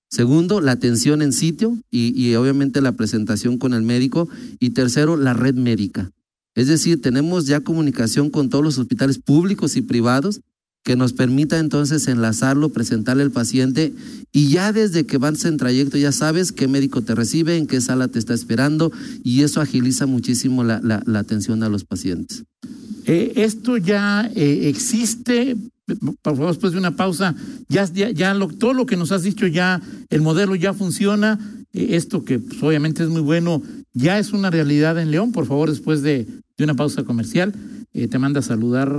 Segundo, 0.10 0.62
la 0.62 0.72
atención 0.72 1.22
en 1.22 1.34
sitio 1.34 1.78
y 1.92 2.34
obviamente 2.36 2.82
la 2.82 2.94
presentación 2.94 3.58
con 3.58 3.74
el 3.74 3.84
médico. 3.84 4.28
Y 4.60 4.72
tercero, 4.72 5.18
la 5.18 5.34
red 5.34 5.54
médica. 5.54 6.12
Es 6.56 6.68
decir, 6.68 7.02
tenemos 7.02 7.46
ya 7.46 7.62
comunicación 7.62 8.30
con 8.30 8.50
todos 8.50 8.64
los 8.64 8.78
hospitales 8.78 9.20
públicos 9.20 9.76
y 9.76 9.82
privados 9.82 10.42
que 10.84 10.96
nos 10.96 11.14
permita 11.14 11.60
entonces 11.60 12.08
enlazarlo, 12.08 12.70
presentarle 12.70 13.24
al 13.24 13.32
paciente 13.32 13.94
y 14.32 14.50
ya 14.50 14.72
desde 14.72 15.06
que 15.06 15.18
vas 15.18 15.46
en 15.46 15.58
trayecto 15.58 15.98
ya 15.98 16.12
sabes 16.12 16.52
qué 16.52 16.68
médico 16.68 17.02
te 17.02 17.16
recibe, 17.16 17.58
en 17.58 17.68
qué 17.68 17.82
sala 17.82 18.08
te 18.08 18.20
está 18.20 18.34
esperando 18.34 18.92
y 19.24 19.44
eso 19.44 19.62
agiliza 19.62 20.06
muchísimo 20.06 20.64
la, 20.64 20.82
la, 20.82 21.20
atención 21.20 21.64
a 21.64 21.70
los 21.70 21.84
pacientes. 21.84 22.44
Eh, 23.06 23.34
esto 23.36 23.78
ya 23.78 24.32
eh, 24.36 24.70
existe, 24.70 25.58
por 26.22 26.36
favor, 26.36 26.50
después 26.50 26.74
de 26.74 26.80
una 26.80 26.96
pausa, 26.96 27.36
ya, 27.68 27.86
ya, 27.86 28.36
todo 28.58 28.74
lo 28.74 28.86
que 28.86 28.98
nos 28.98 29.12
has 29.12 29.24
dicho 29.24 29.48
ya, 29.48 29.82
el 30.10 30.22
modelo 30.22 30.56
ya 30.56 30.74
funciona, 30.74 31.40
esto 31.74 32.24
que 32.24 32.40
pues, 32.40 32.62
obviamente 32.64 33.04
es 33.04 33.10
muy 33.10 33.22
bueno, 33.22 33.62
ya 33.94 34.20
es 34.20 34.34
una 34.34 34.50
realidad 34.50 35.00
en 35.00 35.12
León, 35.12 35.32
por 35.32 35.46
favor, 35.46 35.70
después 35.70 36.02
de, 36.02 36.28
de 36.58 36.64
una 36.64 36.76
pausa 36.76 37.04
comercial, 37.04 37.54
eh, 37.94 38.08
te 38.08 38.20
manda 38.20 38.40
a 38.40 38.44
saludar, 38.44 38.92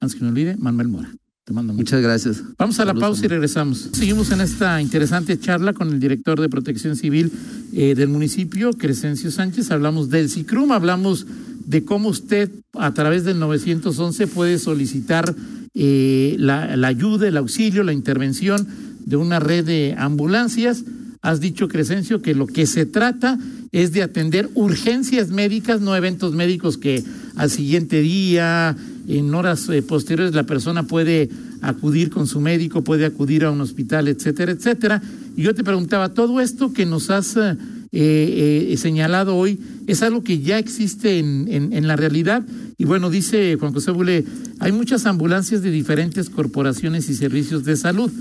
antes 0.00 0.16
que 0.16 0.24
me 0.24 0.30
olvide, 0.30 0.56
Manuel 0.56 0.88
Mora. 0.88 1.10
Te 1.44 1.52
mando. 1.52 1.74
Muchas 1.74 2.00
gracias. 2.00 2.42
Vamos 2.56 2.80
a 2.80 2.86
la 2.86 2.94
pausa 2.94 3.26
y 3.26 3.28
regresamos. 3.28 3.90
Seguimos 3.92 4.30
en 4.30 4.40
esta 4.40 4.80
interesante 4.80 5.38
charla 5.38 5.74
con 5.74 5.92
el 5.92 6.00
director 6.00 6.40
de 6.40 6.48
Protección 6.48 6.96
Civil 6.96 7.30
eh, 7.74 7.94
del 7.94 8.08
municipio, 8.08 8.72
Crescencio 8.72 9.30
Sánchez. 9.30 9.70
Hablamos 9.70 10.08
del 10.08 10.30
CICRUM, 10.30 10.72
hablamos 10.72 11.26
de 11.66 11.84
cómo 11.84 12.08
usted 12.08 12.50
a 12.72 12.94
través 12.94 13.24
del 13.24 13.38
911 13.40 14.26
puede 14.28 14.58
solicitar 14.58 15.34
eh, 15.74 16.34
la, 16.38 16.76
la 16.76 16.88
ayuda, 16.88 17.28
el 17.28 17.36
auxilio, 17.36 17.82
la 17.82 17.92
intervención 17.92 18.66
de 19.04 19.16
una 19.16 19.38
red 19.38 19.66
de 19.66 19.94
ambulancias. 19.98 20.82
Has 21.24 21.40
dicho, 21.40 21.68
Crescencio, 21.68 22.20
que 22.20 22.34
lo 22.34 22.46
que 22.46 22.66
se 22.66 22.84
trata 22.84 23.38
es 23.72 23.92
de 23.92 24.02
atender 24.02 24.50
urgencias 24.52 25.30
médicas, 25.30 25.80
no 25.80 25.96
eventos 25.96 26.34
médicos 26.34 26.76
que 26.76 27.02
al 27.34 27.48
siguiente 27.48 28.02
día, 28.02 28.76
en 29.08 29.34
horas 29.34 29.66
eh, 29.70 29.80
posteriores, 29.80 30.34
la 30.34 30.44
persona 30.44 30.82
puede 30.82 31.30
acudir 31.62 32.10
con 32.10 32.26
su 32.26 32.42
médico, 32.42 32.84
puede 32.84 33.06
acudir 33.06 33.46
a 33.46 33.50
un 33.50 33.62
hospital, 33.62 34.08
etcétera, 34.08 34.52
etcétera. 34.52 35.02
Y 35.34 35.40
yo 35.40 35.54
te 35.54 35.64
preguntaba, 35.64 36.10
todo 36.10 36.42
esto 36.42 36.74
que 36.74 36.84
nos 36.84 37.08
has 37.08 37.38
eh, 37.38 37.56
eh, 37.90 38.76
señalado 38.76 39.34
hoy 39.34 39.58
es 39.86 40.02
algo 40.02 40.22
que 40.22 40.40
ya 40.40 40.58
existe 40.58 41.18
en, 41.18 41.46
en, 41.48 41.72
en, 41.72 41.88
la 41.88 41.96
realidad. 41.96 42.44
Y 42.76 42.84
bueno, 42.84 43.08
dice 43.08 43.56
Juan 43.58 43.72
José 43.72 43.92
Bule, 43.92 44.26
hay 44.58 44.72
muchas 44.72 45.06
ambulancias 45.06 45.62
de 45.62 45.70
diferentes 45.70 46.28
corporaciones 46.28 47.08
y 47.08 47.14
servicios 47.14 47.64
de 47.64 47.78
salud. 47.78 48.12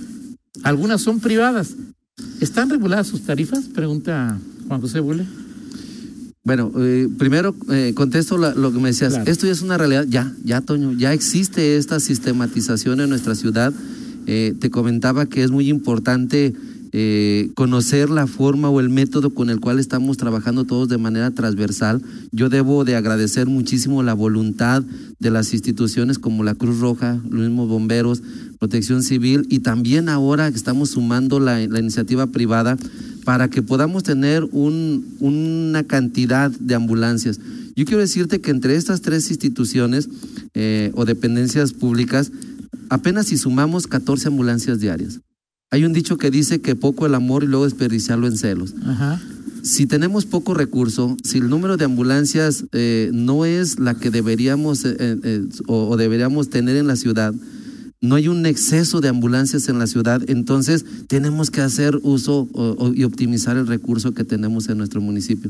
Algunas 0.64 1.02
son 1.02 1.20
privadas. 1.20 1.76
¿Están 2.44 2.70
reguladas 2.70 3.08
sus 3.08 3.22
tarifas? 3.22 3.70
Pregunta 3.70 4.38
Juan 4.68 4.82
José 4.82 5.00
Bule. 5.00 5.26
Bueno, 6.44 6.74
eh, 6.78 7.08
primero 7.18 7.56
eh, 7.72 7.94
contesto 7.96 8.38
la, 8.38 8.54
lo 8.54 8.74
que 8.74 8.80
me 8.80 8.90
decías. 8.90 9.14
Claro. 9.14 9.32
Esto 9.32 9.46
ya 9.46 9.54
es 9.54 9.62
una 9.62 9.78
realidad, 9.78 10.06
ya, 10.10 10.30
ya, 10.44 10.60
Toño, 10.60 10.92
ya 10.92 11.14
existe 11.14 11.78
esta 11.78 12.02
sistematización 12.02 13.00
en 13.00 13.08
nuestra 13.08 13.36
ciudad. 13.36 13.74
Eh, 14.28 14.56
te 14.60 14.70
comentaba 14.70 15.26
que 15.26 15.42
es 15.42 15.52
muy 15.52 15.70
importante 15.70 16.54
eh, 16.96 17.50
conocer 17.56 18.12
la 18.12 18.28
forma 18.28 18.70
o 18.70 18.80
el 18.80 18.90
método 18.90 19.32
con 19.32 19.50
el 19.50 19.60
cual 19.60 19.80
estamos 19.80 20.18
trabajando 20.18 20.64
todos 20.64 20.88
de 20.90 21.00
manera 21.00 21.32
transversal. 21.32 22.04
Yo 22.32 22.50
debo 22.50 22.86
de 22.86 22.96
agradecer 22.96 23.48
muchísimo 23.48 24.04
la 24.04 24.14
voluntad 24.14 24.84
de 25.18 25.32
las 25.32 25.54
instituciones 25.54 26.20
como 26.20 26.44
la 26.44 26.54
Cruz 26.54 26.80
Roja, 26.80 27.20
los 27.28 27.42
mismos 27.42 27.68
bomberos, 27.68 28.22
Protección 28.60 29.02
Civil 29.02 29.48
y 29.50 29.60
también 29.60 30.08
ahora 30.08 30.52
que 30.52 30.56
estamos 30.56 30.92
sumando 30.92 31.40
la, 31.40 31.64
iniciativa 31.64 32.28
privada 32.28 32.78
para 33.26 33.50
que 33.50 33.64
podamos 33.64 34.04
tener 34.04 34.44
un, 34.52 35.16
una 35.20 35.84
cantidad 35.84 36.52
de 36.52 36.76
ambulancias. 36.76 37.40
Yo 37.76 37.86
quiero 37.86 38.02
decirte 38.02 38.40
que 38.40 38.52
entre 38.52 38.76
estas 38.76 39.02
tres 39.02 39.32
instituciones 39.32 40.10
eh, 40.54 40.92
o 40.94 41.06
dependencias 41.06 41.74
públicas, 41.74 42.32
apenas 42.90 43.26
si 43.26 43.38
sumamos 43.38 43.88
14 43.88 44.28
ambulancias 44.28 44.80
diarias. 44.80 45.23
Hay 45.74 45.86
un 45.86 45.92
dicho 45.92 46.20
que 46.20 46.30
dice 46.30 46.62
que 46.62 46.76
poco 46.76 47.08
el 47.08 47.16
amor 47.16 47.44
y 47.44 47.48
luego 47.48 47.66
desperdiciarlo 47.66 48.28
en 48.28 48.38
celos. 48.38 48.76
Ajá. 48.86 49.20
Si 49.64 49.88
tenemos 49.88 50.28
poco 50.28 50.54
recurso, 50.54 51.18
si 51.24 51.40
el 51.40 51.50
número 51.50 51.78
de 51.78 51.86
ambulancias 51.86 52.66
eh, 52.74 53.10
no 53.12 53.44
es 53.44 53.80
la 53.80 53.96
que 53.96 54.12
deberíamos 54.12 54.86
eh, 54.86 54.96
eh, 55.00 55.42
o, 55.66 55.90
o 55.90 55.98
deberíamos 55.98 56.52
tener 56.52 56.76
en 56.76 56.86
la 56.86 56.96
ciudad, 56.96 57.34
no 58.02 58.14
hay 58.14 58.28
un 58.28 58.46
exceso 58.46 59.02
de 59.02 59.08
ambulancias 59.08 59.68
en 59.68 59.80
la 59.80 59.88
ciudad, 59.88 60.22
entonces 60.28 60.86
tenemos 61.08 61.50
que 61.50 61.62
hacer 61.62 62.00
uso 62.04 62.48
o, 62.54 62.76
o, 62.78 62.94
y 62.94 63.04
optimizar 63.04 63.58
el 63.58 63.66
recurso 63.66 64.14
que 64.14 64.24
tenemos 64.24 64.70
en 64.70 64.78
nuestro 64.78 65.02
municipio. 65.02 65.50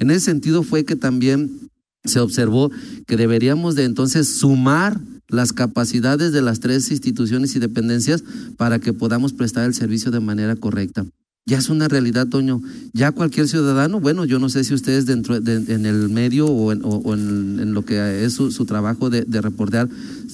En 0.00 0.10
ese 0.10 0.24
sentido 0.24 0.64
fue 0.64 0.84
que 0.84 0.96
también 0.96 1.69
se 2.04 2.20
observó 2.20 2.70
que 3.06 3.16
deberíamos 3.16 3.74
de 3.74 3.84
entonces 3.84 4.38
sumar 4.38 5.00
las 5.28 5.52
capacidades 5.52 6.32
de 6.32 6.42
las 6.42 6.60
tres 6.60 6.90
instituciones 6.90 7.54
y 7.54 7.60
dependencias 7.60 8.24
para 8.56 8.78
que 8.78 8.92
podamos 8.92 9.32
prestar 9.32 9.66
el 9.66 9.74
servicio 9.74 10.10
de 10.10 10.20
manera 10.20 10.56
correcta. 10.56 11.06
Ya 11.46 11.58
es 11.58 11.70
una 11.70 11.88
realidad, 11.88 12.28
Toño. 12.28 12.60
Ya 12.92 13.12
cualquier 13.12 13.48
ciudadano, 13.48 13.98
bueno, 13.98 14.24
yo 14.24 14.38
no 14.38 14.48
sé 14.48 14.62
si 14.62 14.74
ustedes 14.74 15.06
dentro 15.06 15.40
de, 15.40 15.72
en 15.72 15.86
el 15.86 16.08
medio 16.10 16.46
o 16.46 16.72
en, 16.72 17.72
lo 17.72 17.84
que 17.84 18.24
es 18.24 18.34
su, 18.34 18.52
su 18.52 18.66
trabajo 18.66 19.08
de, 19.08 19.22
de, 19.22 19.40
reportear, 19.40 19.88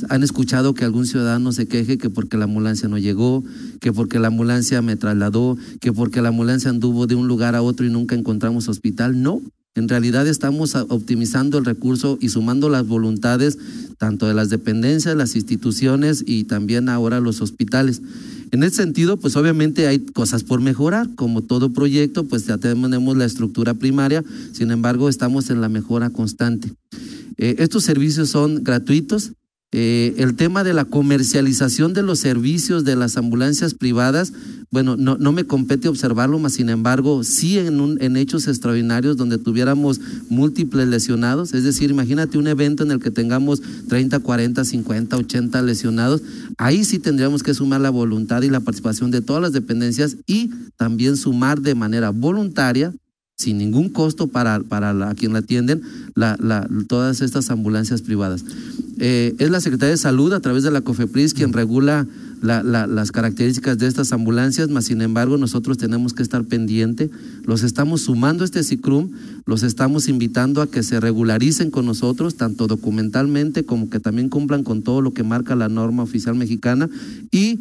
han 0.08 0.22
escuchado 0.24 0.74
que 0.74 0.84
algún 0.84 1.06
ciudadano 1.06 1.52
se 1.52 1.68
queje 1.68 1.96
que 1.96 2.10
porque 2.10 2.36
la 2.36 2.44
ambulancia 2.44 2.88
no 2.88 2.98
llegó, 2.98 3.44
que 3.80 3.92
porque 3.92 4.18
la 4.18 4.28
ambulancia 4.28 4.82
me 4.82 4.96
trasladó, 4.96 5.56
que 5.80 5.92
porque 5.92 6.20
la 6.20 6.30
ambulancia 6.30 6.70
anduvo 6.70 7.06
de 7.06 7.14
un 7.14 7.28
lugar 7.28 7.54
a 7.54 7.62
otro 7.62 7.86
y 7.86 7.90
nunca 7.90 8.16
encontramos 8.16 8.68
hospital. 8.68 9.22
No, 9.22 9.40
en 9.76 9.88
realidad 9.88 10.26
estamos 10.26 10.74
optimizando 10.74 11.58
el 11.58 11.64
recurso 11.64 12.18
y 12.20 12.30
sumando 12.30 12.68
las 12.68 12.86
voluntades 12.86 13.58
tanto 13.98 14.26
de 14.26 14.34
las 14.34 14.50
dependencias, 14.50 15.16
las 15.16 15.36
instituciones 15.36 16.22
y 16.26 16.44
también 16.44 16.88
ahora 16.88 17.20
los 17.20 17.40
hospitales. 17.40 18.02
En 18.52 18.62
ese 18.62 18.76
sentido, 18.76 19.16
pues 19.16 19.36
obviamente 19.36 19.86
hay 19.86 19.98
cosas 19.98 20.44
por 20.44 20.60
mejorar, 20.60 21.08
como 21.14 21.42
todo 21.42 21.72
proyecto, 21.72 22.24
pues 22.24 22.46
ya 22.46 22.58
tenemos 22.58 23.16
la 23.16 23.24
estructura 23.24 23.74
primaria, 23.74 24.24
sin 24.52 24.70
embargo 24.70 25.08
estamos 25.08 25.50
en 25.50 25.60
la 25.60 25.68
mejora 25.68 26.10
constante. 26.10 26.72
Eh, 27.38 27.56
estos 27.58 27.84
servicios 27.84 28.30
son 28.30 28.62
gratuitos, 28.62 29.32
eh, 29.72 30.14
el 30.18 30.36
tema 30.36 30.62
de 30.62 30.72
la 30.72 30.84
comercialización 30.84 31.92
de 31.92 32.02
los 32.02 32.20
servicios 32.20 32.84
de 32.84 32.94
las 32.94 33.16
ambulancias 33.16 33.74
privadas, 33.74 34.32
bueno, 34.70 34.96
no, 34.96 35.32
me 35.32 35.44
compete 35.44 35.88
observarlo, 35.88 36.38
mas 36.38 36.54
sin 36.54 36.68
embargo, 36.68 37.24
sí 37.24 37.58
en, 37.58 37.80
un, 37.80 37.98
hechos 38.16 38.46
extraordinarios 38.46 39.16
donde 39.16 39.38
tuviéramos 39.38 40.00
múltiples 40.28 40.86
lesionados, 40.86 41.52
es 41.54 41.64
decir, 41.64 41.90
imagínate 41.90 42.38
un 42.38 42.46
evento 42.46 42.84
en 42.84 42.90
el 42.90 43.00
que 43.00 43.10
tengamos 43.10 43.60
30, 43.88 44.20
40, 44.20 44.64
50, 44.64 45.16
80 45.16 45.62
lesionados, 45.62 46.22
ahí 46.58 46.84
sí 46.84 46.98
tendríamos 46.98 47.42
que 47.42 47.54
sumar 47.54 47.80
la 47.80 47.90
voluntad 47.90 48.42
y 48.42 48.50
la 48.50 48.60
participación 48.60 49.10
de 49.10 49.20
todas 49.20 49.42
las 49.42 49.52
dependencias 49.52 50.16
y 50.26 50.50
también 50.76 51.16
sumar 51.16 51.60
de 51.60 51.74
manera 51.74 52.10
voluntaria 52.10 52.92
sin 53.36 53.58
ningún 53.58 53.90
costo 53.90 54.28
para, 54.28 54.60
para 54.60 54.94
la, 54.94 55.14
quien 55.14 55.32
la 55.34 55.40
atienden, 55.40 55.82
todas 56.88 57.20
estas 57.20 57.50
ambulancias 57.50 58.00
privadas. 58.02 58.44
Eh, 58.98 59.34
es 59.38 59.50
la 59.50 59.60
Secretaría 59.60 59.90
de 59.90 59.98
Salud 59.98 60.32
a 60.32 60.40
través 60.40 60.62
de 60.62 60.70
la 60.70 60.80
COFEPRIS 60.80 61.34
quien 61.34 61.52
regula 61.52 62.06
la, 62.42 62.62
las 62.62 63.12
características 63.12 63.78
de 63.78 63.86
estas 63.86 64.12
ambulancias, 64.12 64.68
mas 64.68 64.86
sin 64.86 65.02
embargo 65.02 65.36
nosotros 65.36 65.78
tenemos 65.78 66.12
que 66.12 66.22
estar 66.22 66.44
pendiente, 66.44 67.10
los 67.44 67.62
estamos 67.62 68.02
sumando 68.02 68.44
a 68.44 68.46
este 68.46 68.62
CICRUM, 68.62 69.10
los 69.46 69.62
estamos 69.62 70.08
invitando 70.08 70.62
a 70.62 70.70
que 70.70 70.82
se 70.82 71.00
regularicen 71.00 71.70
con 71.70 71.86
nosotros, 71.86 72.36
tanto 72.36 72.66
documentalmente 72.66 73.64
como 73.64 73.90
que 73.90 74.00
también 74.00 74.28
cumplan 74.28 74.64
con 74.64 74.82
todo 74.82 75.00
lo 75.00 75.12
que 75.12 75.22
marca 75.22 75.56
la 75.56 75.68
norma 75.68 76.02
oficial 76.02 76.34
mexicana. 76.34 76.88
Y 77.30 77.60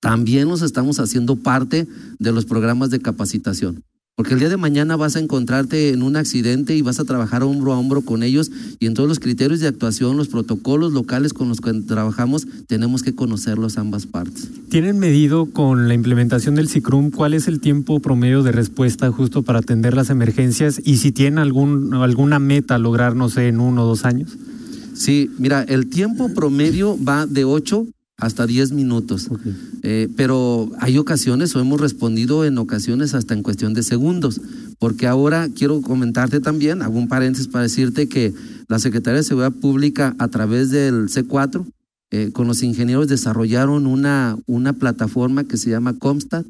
también 0.00 0.48
los 0.48 0.62
estamos 0.62 0.98
haciendo 0.98 1.36
parte 1.36 1.86
de 2.18 2.32
los 2.32 2.46
programas 2.46 2.90
de 2.90 3.00
capacitación. 3.00 3.84
Porque 4.20 4.34
el 4.34 4.40
día 4.40 4.50
de 4.50 4.58
mañana 4.58 4.96
vas 4.96 5.16
a 5.16 5.18
encontrarte 5.18 5.94
en 5.94 6.02
un 6.02 6.14
accidente 6.14 6.76
y 6.76 6.82
vas 6.82 7.00
a 7.00 7.06
trabajar 7.06 7.42
hombro 7.42 7.72
a 7.72 7.78
hombro 7.78 8.02
con 8.02 8.22
ellos 8.22 8.50
y 8.78 8.84
en 8.84 8.92
todos 8.92 9.08
los 9.08 9.18
criterios 9.18 9.60
de 9.60 9.66
actuación, 9.66 10.18
los 10.18 10.28
protocolos 10.28 10.92
locales 10.92 11.32
con 11.32 11.48
los 11.48 11.62
que 11.62 11.72
trabajamos, 11.72 12.46
tenemos 12.66 13.02
que 13.02 13.14
conocerlos 13.14 13.78
ambas 13.78 14.04
partes. 14.04 14.50
¿Tienen 14.68 14.98
medido 14.98 15.46
con 15.46 15.88
la 15.88 15.94
implementación 15.94 16.54
del 16.54 16.68
CICRUM 16.68 17.12
cuál 17.12 17.32
es 17.32 17.48
el 17.48 17.60
tiempo 17.60 18.00
promedio 18.00 18.42
de 18.42 18.52
respuesta 18.52 19.10
justo 19.10 19.40
para 19.40 19.60
atender 19.60 19.94
las 19.94 20.10
emergencias 20.10 20.82
y 20.84 20.98
si 20.98 21.12
tienen 21.12 21.38
algún, 21.38 21.94
alguna 21.94 22.38
meta 22.38 22.74
a 22.74 22.78
lograr, 22.78 23.16
no 23.16 23.30
sé, 23.30 23.48
en 23.48 23.58
uno 23.58 23.84
o 23.84 23.86
dos 23.86 24.04
años? 24.04 24.36
Sí, 24.92 25.30
mira, 25.38 25.62
el 25.62 25.86
tiempo 25.86 26.28
promedio 26.34 27.02
va 27.02 27.26
de 27.26 27.46
8 27.46 27.86
hasta 28.20 28.46
10 28.46 28.72
minutos. 28.72 29.28
Okay. 29.30 29.56
Eh, 29.82 30.08
pero 30.16 30.70
hay 30.78 30.98
ocasiones, 30.98 31.56
o 31.56 31.60
hemos 31.60 31.80
respondido 31.80 32.44
en 32.44 32.58
ocasiones 32.58 33.14
hasta 33.14 33.34
en 33.34 33.42
cuestión 33.42 33.74
de 33.74 33.82
segundos, 33.82 34.40
porque 34.78 35.06
ahora 35.06 35.48
quiero 35.48 35.80
comentarte 35.80 36.40
también, 36.40 36.82
hago 36.82 36.98
un 36.98 37.08
paréntesis 37.08 37.48
para 37.48 37.62
decirte 37.62 38.08
que 38.08 38.32
la 38.68 38.78
Secretaría 38.78 39.18
de 39.18 39.24
Seguridad 39.24 39.52
Pública 39.52 40.14
a 40.18 40.28
través 40.28 40.70
del 40.70 41.08
C4, 41.08 41.66
eh, 42.12 42.30
con 42.32 42.46
los 42.46 42.62
ingenieros 42.62 43.08
desarrollaron 43.08 43.86
una, 43.86 44.36
una 44.46 44.72
plataforma 44.74 45.44
que 45.44 45.56
se 45.56 45.70
llama 45.70 45.94
Comstat. 45.94 46.46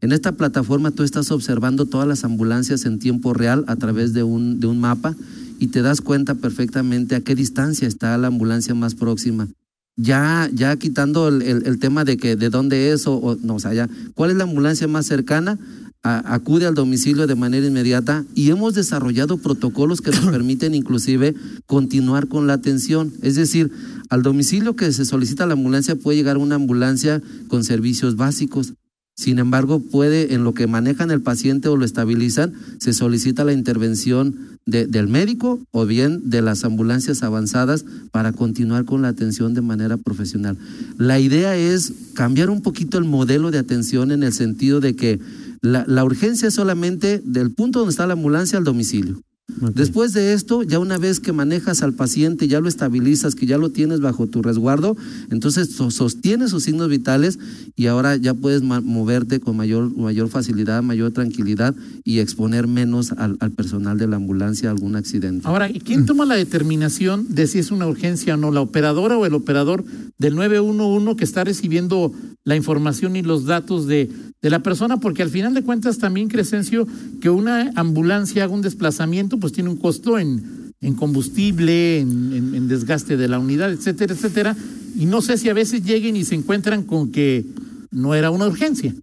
En 0.00 0.12
esta 0.12 0.32
plataforma 0.32 0.90
tú 0.90 1.02
estás 1.02 1.30
observando 1.30 1.86
todas 1.86 2.08
las 2.08 2.24
ambulancias 2.24 2.84
en 2.84 2.98
tiempo 2.98 3.34
real 3.34 3.64
a 3.68 3.76
través 3.76 4.12
de 4.12 4.22
un, 4.22 4.58
de 4.58 4.66
un 4.66 4.80
mapa 4.80 5.14
y 5.58 5.68
te 5.68 5.82
das 5.82 6.00
cuenta 6.00 6.34
perfectamente 6.34 7.14
a 7.14 7.20
qué 7.20 7.34
distancia 7.34 7.86
está 7.86 8.16
la 8.16 8.28
ambulancia 8.28 8.74
más 8.74 8.94
próxima 8.94 9.48
ya, 9.96 10.48
ya 10.52 10.76
quitando 10.76 11.28
el, 11.28 11.42
el, 11.42 11.66
el, 11.66 11.78
tema 11.78 12.04
de 12.04 12.16
que 12.16 12.36
de 12.36 12.50
dónde 12.50 12.92
es 12.92 13.06
o, 13.06 13.14
o, 13.14 13.36
no, 13.36 13.56
o 13.56 13.60
sea, 13.60 13.74
ya, 13.74 13.88
¿cuál 14.14 14.30
es 14.30 14.36
la 14.36 14.44
ambulancia 14.44 14.88
más 14.88 15.06
cercana? 15.06 15.58
A, 16.02 16.34
acude 16.34 16.66
al 16.66 16.74
domicilio 16.74 17.26
de 17.26 17.34
manera 17.36 17.66
inmediata 17.66 18.24
y 18.34 18.50
hemos 18.50 18.74
desarrollado 18.74 19.38
protocolos 19.38 20.00
que 20.00 20.10
nos 20.10 20.26
permiten 20.30 20.74
inclusive 20.74 21.34
continuar 21.66 22.28
con 22.28 22.46
la 22.46 22.54
atención. 22.54 23.12
Es 23.22 23.36
decir, 23.36 23.70
al 24.08 24.22
domicilio 24.22 24.76
que 24.76 24.92
se 24.92 25.04
solicita 25.04 25.46
la 25.46 25.52
ambulancia 25.52 25.94
puede 25.94 26.16
llegar 26.16 26.38
una 26.38 26.56
ambulancia 26.56 27.22
con 27.48 27.62
servicios 27.62 28.16
básicos. 28.16 28.74
Sin 29.14 29.38
embargo, 29.38 29.80
puede, 29.80 30.34
en 30.34 30.42
lo 30.42 30.54
que 30.54 30.66
manejan 30.66 31.10
el 31.10 31.20
paciente 31.20 31.68
o 31.68 31.76
lo 31.76 31.84
estabilizan, 31.84 32.54
se 32.78 32.92
solicita 32.92 33.44
la 33.44 33.52
intervención 33.52 34.58
de, 34.64 34.86
del 34.86 35.08
médico 35.08 35.60
o 35.70 35.84
bien 35.86 36.30
de 36.30 36.40
las 36.40 36.64
ambulancias 36.64 37.22
avanzadas 37.22 37.84
para 38.10 38.32
continuar 38.32 38.84
con 38.84 39.02
la 39.02 39.08
atención 39.08 39.54
de 39.54 39.60
manera 39.60 39.96
profesional. 39.96 40.56
La 40.96 41.20
idea 41.20 41.56
es 41.56 41.92
cambiar 42.14 42.48
un 42.48 42.62
poquito 42.62 42.98
el 42.98 43.04
modelo 43.04 43.50
de 43.50 43.58
atención 43.58 44.12
en 44.12 44.22
el 44.22 44.32
sentido 44.32 44.80
de 44.80 44.96
que 44.96 45.20
la 45.60 46.04
urgencia 46.04 46.48
es 46.48 46.54
solamente 46.54 47.22
del 47.24 47.52
punto 47.52 47.80
donde 47.80 47.92
está 47.92 48.06
la 48.06 48.14
ambulancia 48.14 48.58
al 48.58 48.64
domicilio. 48.64 49.22
Okay. 49.56 49.72
Después 49.74 50.12
de 50.12 50.32
esto, 50.32 50.62
ya 50.62 50.78
una 50.78 50.98
vez 50.98 51.20
que 51.20 51.32
manejas 51.32 51.82
al 51.82 51.94
paciente, 51.94 52.48
ya 52.48 52.60
lo 52.60 52.68
estabilizas, 52.68 53.34
que 53.34 53.46
ya 53.46 53.58
lo 53.58 53.70
tienes 53.70 54.00
bajo 54.00 54.26
tu 54.26 54.42
resguardo, 54.42 54.96
entonces 55.30 55.70
sostienes 55.70 56.50
sus 56.50 56.64
signos 56.64 56.88
vitales 56.88 57.38
y 57.76 57.86
ahora 57.86 58.16
ya 58.16 58.34
puedes 58.34 58.62
moverte 58.62 59.40
con 59.40 59.56
mayor, 59.56 59.94
mayor 59.96 60.28
facilidad, 60.28 60.82
mayor 60.82 61.12
tranquilidad 61.12 61.74
y 62.04 62.18
exponer 62.18 62.66
menos 62.66 63.12
al, 63.12 63.36
al, 63.40 63.50
personal 63.52 63.98
de 63.98 64.06
la 64.06 64.16
ambulancia 64.16 64.68
a 64.68 64.72
algún 64.72 64.96
accidente. 64.96 65.46
Ahora, 65.46 65.68
¿quién 65.84 66.06
toma 66.06 66.24
la 66.24 66.34
determinación 66.34 67.26
de 67.28 67.46
si 67.46 67.58
es 67.58 67.70
una 67.70 67.86
urgencia 67.86 68.34
o 68.34 68.36
no? 68.36 68.50
¿La 68.50 68.60
operadora 68.60 69.16
o 69.16 69.26
el 69.26 69.34
operador 69.34 69.84
del 70.18 70.34
911 70.34 71.16
que 71.16 71.24
está 71.24 71.44
recibiendo 71.44 72.12
la 72.44 72.56
información 72.56 73.16
y 73.16 73.22
los 73.22 73.44
datos 73.44 73.86
de, 73.86 74.10
de 74.40 74.50
la 74.50 74.62
persona? 74.62 74.98
Porque 74.98 75.22
al 75.22 75.30
final 75.30 75.54
de 75.54 75.62
cuentas 75.62 75.98
también, 75.98 76.28
Crescencio, 76.28 76.86
que 77.20 77.30
una 77.30 77.70
ambulancia 77.74 78.44
haga 78.44 78.54
un 78.54 78.62
desplazamiento, 78.62 79.38
pues 79.42 79.52
tiene 79.52 79.68
un 79.68 79.76
costo 79.76 80.18
en, 80.18 80.72
combustible, 80.96 81.98
en, 81.98 82.68
desgaste 82.68 83.16
de 83.16 83.28
la 83.28 83.38
unidad, 83.38 83.72
etcétera, 83.72 84.14
etcétera. 84.14 84.56
Y 84.96 85.06
no 85.06 85.20
sé 85.20 85.36
si 85.36 85.48
a 85.48 85.54
veces 85.54 85.84
lleguen 85.84 86.16
y 86.16 86.24
se 86.24 86.36
encuentran 86.36 86.84
con 86.84 87.10
que 87.10 87.44
no 87.90 88.14
era 88.14 88.30
una 88.30 88.46
urgencia. 88.46 88.94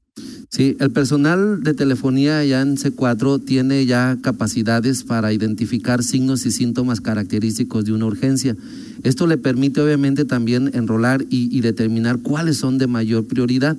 Sí, 0.49 0.77
el 0.79 0.91
personal 0.91 1.61
de 1.61 1.73
telefonía 1.73 2.43
ya 2.43 2.61
en 2.61 2.77
C4 2.77 3.43
tiene 3.45 3.85
ya 3.85 4.17
capacidades 4.21 5.03
para 5.03 5.31
identificar 5.33 6.03
signos 6.03 6.45
y 6.45 6.51
síntomas 6.51 7.01
característicos 7.01 7.85
de 7.85 7.91
una 7.91 8.05
urgencia. 8.05 8.55
Esto 9.03 9.27
le 9.27 9.37
permite 9.37 9.81
obviamente 9.81 10.25
también 10.25 10.71
enrolar 10.73 11.23
y, 11.29 11.55
y 11.55 11.61
determinar 11.61 12.19
cuáles 12.19 12.57
son 12.57 12.77
de 12.77 12.87
mayor 12.87 13.27
prioridad. 13.27 13.77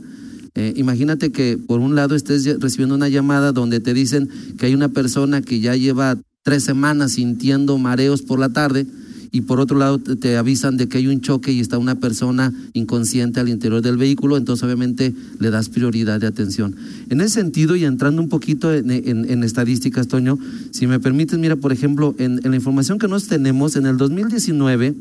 Eh, 0.55 0.75
imagínate 0.77 1.33
que 1.33 1.59
por 1.59 1.81
un 1.81 1.95
lado 1.95 2.15
estés 2.15 2.45
recibiendo 2.61 2.95
una 2.95 3.09
llamada 3.09 3.53
donde 3.53 3.81
te 3.81 3.95
dicen 3.95 4.29
que 4.59 4.67
hay 4.67 4.75
una 4.75 4.89
persona 4.89 5.43
que 5.43 5.61
ya 5.61 5.75
lleva 5.75 6.19
tres 6.43 6.65
semanas 6.65 7.13
sintiendo 7.13 7.77
mareos 7.79 8.23
por 8.23 8.39
la 8.39 8.49
tarde 8.49 8.87
y 9.33 9.43
por 9.43 9.61
otro 9.61 9.79
lado 9.79 9.99
te 9.99 10.37
avisan 10.37 10.77
de 10.77 10.89
que 10.89 10.99
hay 10.99 11.07
un 11.07 11.21
choque 11.21 11.53
y 11.53 11.61
está 11.61 11.79
una 11.79 11.95
persona 12.01 12.53
inconsciente 12.73 13.39
al 13.39 13.49
interior 13.49 13.81
del 13.81 13.97
vehículo, 13.97 14.37
entonces 14.37 14.65
obviamente 14.65 15.15
le 15.39 15.51
das 15.51 15.69
prioridad 15.69 16.21
de 16.21 16.27
atención. 16.27 16.75
En 17.11 17.21
ese 17.21 17.35
sentido, 17.35 17.77
y 17.77 17.85
entrando 17.85 18.23
un 18.23 18.29
poquito 18.29 18.75
en, 18.75 19.45
estadísticas, 19.45 20.09
Toño, 20.09 20.39
si 20.73 20.87
me 20.87 20.99
permites, 20.99 21.39
mira, 21.39 21.57
por 21.57 21.73
ejemplo, 21.73 22.15
en, 22.19 22.41
en 22.43 22.51
la 22.51 22.57
información 22.57 22.99
que 22.99 23.07
nos 23.07 23.29
tenemos, 23.29 23.77
en 23.77 23.87
el 23.87 23.97
2019, 23.97 24.95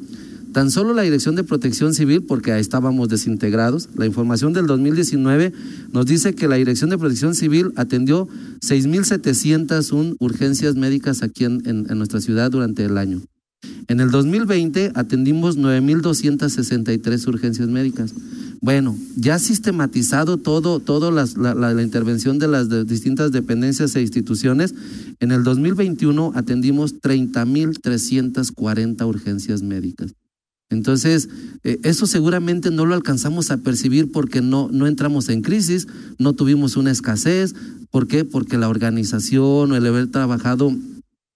Tan 0.53 0.71
solo 0.71 0.95
la 0.95 1.03
Dirección 1.03 1.35
de 1.35 1.43
Protección 1.43 1.93
Civil, 1.93 2.23
porque 2.23 2.51
ahí 2.51 2.61
estábamos 2.61 3.07
desintegrados, 3.07 3.89
la 3.95 4.07
información 4.07 4.51
del 4.51 4.65
2019 4.65 5.53
nos 5.93 6.07
dice 6.07 6.33
que 6.33 6.47
la 6.47 6.55
Dirección 6.55 6.89
de 6.89 6.97
Protección 6.97 7.35
Civil 7.35 7.71
atendió 7.75 8.27
6.701 8.61 10.15
urgencias 10.19 10.75
médicas 10.75 11.21
aquí 11.21 11.45
en, 11.45 11.83
nuestra 11.97 12.19
ciudad 12.19 12.49
durante 12.49 12.83
el 12.83 12.97
año. 12.97 13.21
En 13.87 13.99
el 13.99 14.09
2020 14.09 14.93
atendimos 14.95 15.57
9.263 15.57 17.27
urgencias 17.27 17.67
médicas. 17.67 18.13
Bueno, 18.61 18.97
ya 19.15 19.39
sistematizado 19.39 20.37
todo, 20.37 21.11
la, 21.11 21.81
intervención 21.81 22.39
de 22.39 22.47
las 22.47 22.69
distintas 22.87 23.31
dependencias 23.31 23.95
e 23.95 24.01
instituciones, 24.01 24.73
en 25.19 25.31
el 25.31 25.43
2021 25.43 26.33
atendimos 26.35 26.95
30.340 27.01 29.07
urgencias 29.07 29.61
médicas. 29.61 30.15
Entonces, 30.69 31.29
eh, 31.63 31.79
eso 31.83 32.05
seguramente 32.05 32.69
no 32.69 32.85
lo 32.85 32.93
alcanzamos 32.93 33.49
a 33.49 33.57
percibir 33.57 34.11
porque 34.11 34.41
no, 34.41 34.69
no 34.71 34.85
entramos 34.85 35.29
en 35.29 35.41
crisis, 35.41 35.87
no 36.19 36.33
tuvimos 36.33 36.77
una 36.77 36.91
escasez. 36.91 37.55
¿Por 37.89 38.07
qué? 38.07 38.23
Porque 38.23 38.57
la 38.57 38.69
organización 38.69 39.71
o 39.71 39.75
el 39.75 39.85
haber 39.85 40.07
trabajado 40.11 40.71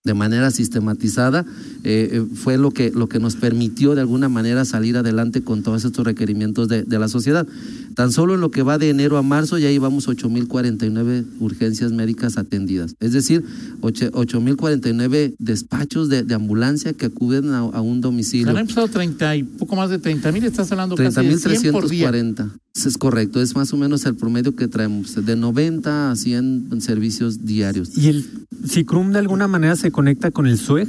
de 0.03 0.13
manera 0.13 0.51
sistematizada 0.51 1.45
eh, 1.83 2.09
eh, 2.11 2.25
fue 2.35 2.57
lo 2.57 2.71
que, 2.71 2.91
lo 2.91 3.07
que 3.07 3.19
nos 3.19 3.37
permitió 3.37 3.95
de 3.95 4.01
alguna 4.01 4.27
manera 4.27 4.65
salir 4.65 4.97
adelante 4.97 5.43
con 5.43 5.63
todos 5.63 5.85
estos 5.85 6.05
requerimientos 6.05 6.67
de, 6.67 6.83
de 6.83 6.99
la 6.99 7.07
sociedad. 7.07 7.47
Tan 7.95 8.11
solo 8.11 8.35
en 8.35 8.41
lo 8.41 8.51
que 8.51 8.63
va 8.63 8.77
de 8.77 8.89
enero 8.89 9.17
a 9.17 9.21
marzo 9.21 9.57
ya 9.57 9.69
llevamos 9.69 10.07
8.049 10.07 11.25
urgencias 11.39 11.91
médicas 11.91 12.37
atendidas, 12.37 12.95
es 12.99 13.13
decir, 13.13 13.43
ocho- 13.81 14.11
8.049 14.11 15.35
despachos 15.39 16.09
de, 16.09 16.23
de 16.23 16.33
ambulancia 16.33 16.93
que 16.93 17.05
acuden 17.07 17.49
a, 17.51 17.59
a 17.59 17.81
un 17.81 18.01
domicilio. 18.01 18.55
año 18.55 18.67
pasado 18.67 18.87
30 18.87 19.35
y 19.37 19.43
poco 19.43 19.75
más 19.75 19.89
de 19.89 19.99
30 19.99 20.31
mil, 20.31 20.43
estás 20.43 20.71
hablando 20.71 20.95
casi 20.95 21.25
de 21.27 21.37
100 21.37 21.71
por 21.73 21.89
día. 21.89 22.11
30.340. 22.11 22.51
Es 22.75 22.97
correcto, 22.97 23.41
es 23.41 23.55
más 23.55 23.71
o 23.73 23.77
menos 23.77 24.05
el 24.05 24.15
promedio 24.15 24.55
que 24.55 24.67
traemos, 24.67 25.13
de 25.23 25.35
90 25.35 26.11
a 26.11 26.15
100 26.15 26.81
servicios 26.81 27.45
diarios. 27.45 27.95
¿Y 27.97 28.07
el 28.09 28.25
CICRUM 28.67 29.11
de 29.11 29.19
alguna 29.19 29.47
manera 29.47 29.75
se 29.75 29.91
conecta 29.91 30.31
con 30.31 30.47
el 30.47 30.57
SUEG? 30.57 30.87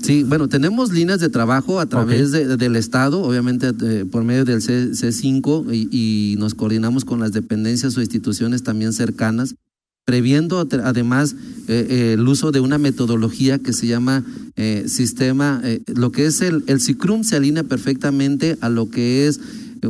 Sí, 0.00 0.22
bueno, 0.22 0.48
tenemos 0.48 0.92
líneas 0.92 1.18
de 1.20 1.28
trabajo 1.28 1.80
a 1.80 1.86
través 1.86 2.30
de- 2.30 2.56
del 2.56 2.76
Estado, 2.76 3.20
obviamente 3.22 3.72
eh, 3.82 4.04
por 4.04 4.22
medio 4.24 4.44
del 4.44 4.62
C, 4.62 4.92
C5 4.92 5.66
y, 5.72 5.88
y 5.90 6.36
nos 6.36 6.54
coordinamos 6.54 7.04
con 7.04 7.18
las 7.20 7.32
dependencias 7.32 7.96
o 7.96 8.00
instituciones 8.00 8.62
también 8.62 8.92
cercanas, 8.92 9.56
previendo 10.04 10.68
además 10.84 11.34
eh, 11.68 11.86
eh, 11.88 12.12
el 12.14 12.26
uso 12.28 12.52
de 12.52 12.60
una 12.60 12.78
metodología 12.78 13.58
que 13.58 13.72
se 13.72 13.86
llama 13.86 14.24
sistema, 14.86 15.60
lo 15.96 16.12
que 16.12 16.26
es 16.26 16.40
el, 16.42 16.62
el 16.66 16.80
CICRUM 16.80 17.24
se 17.24 17.34
alinea 17.36 17.64
perfectamente 17.64 18.58
a 18.60 18.68
lo 18.68 18.90
que 18.90 19.26
es 19.26 19.40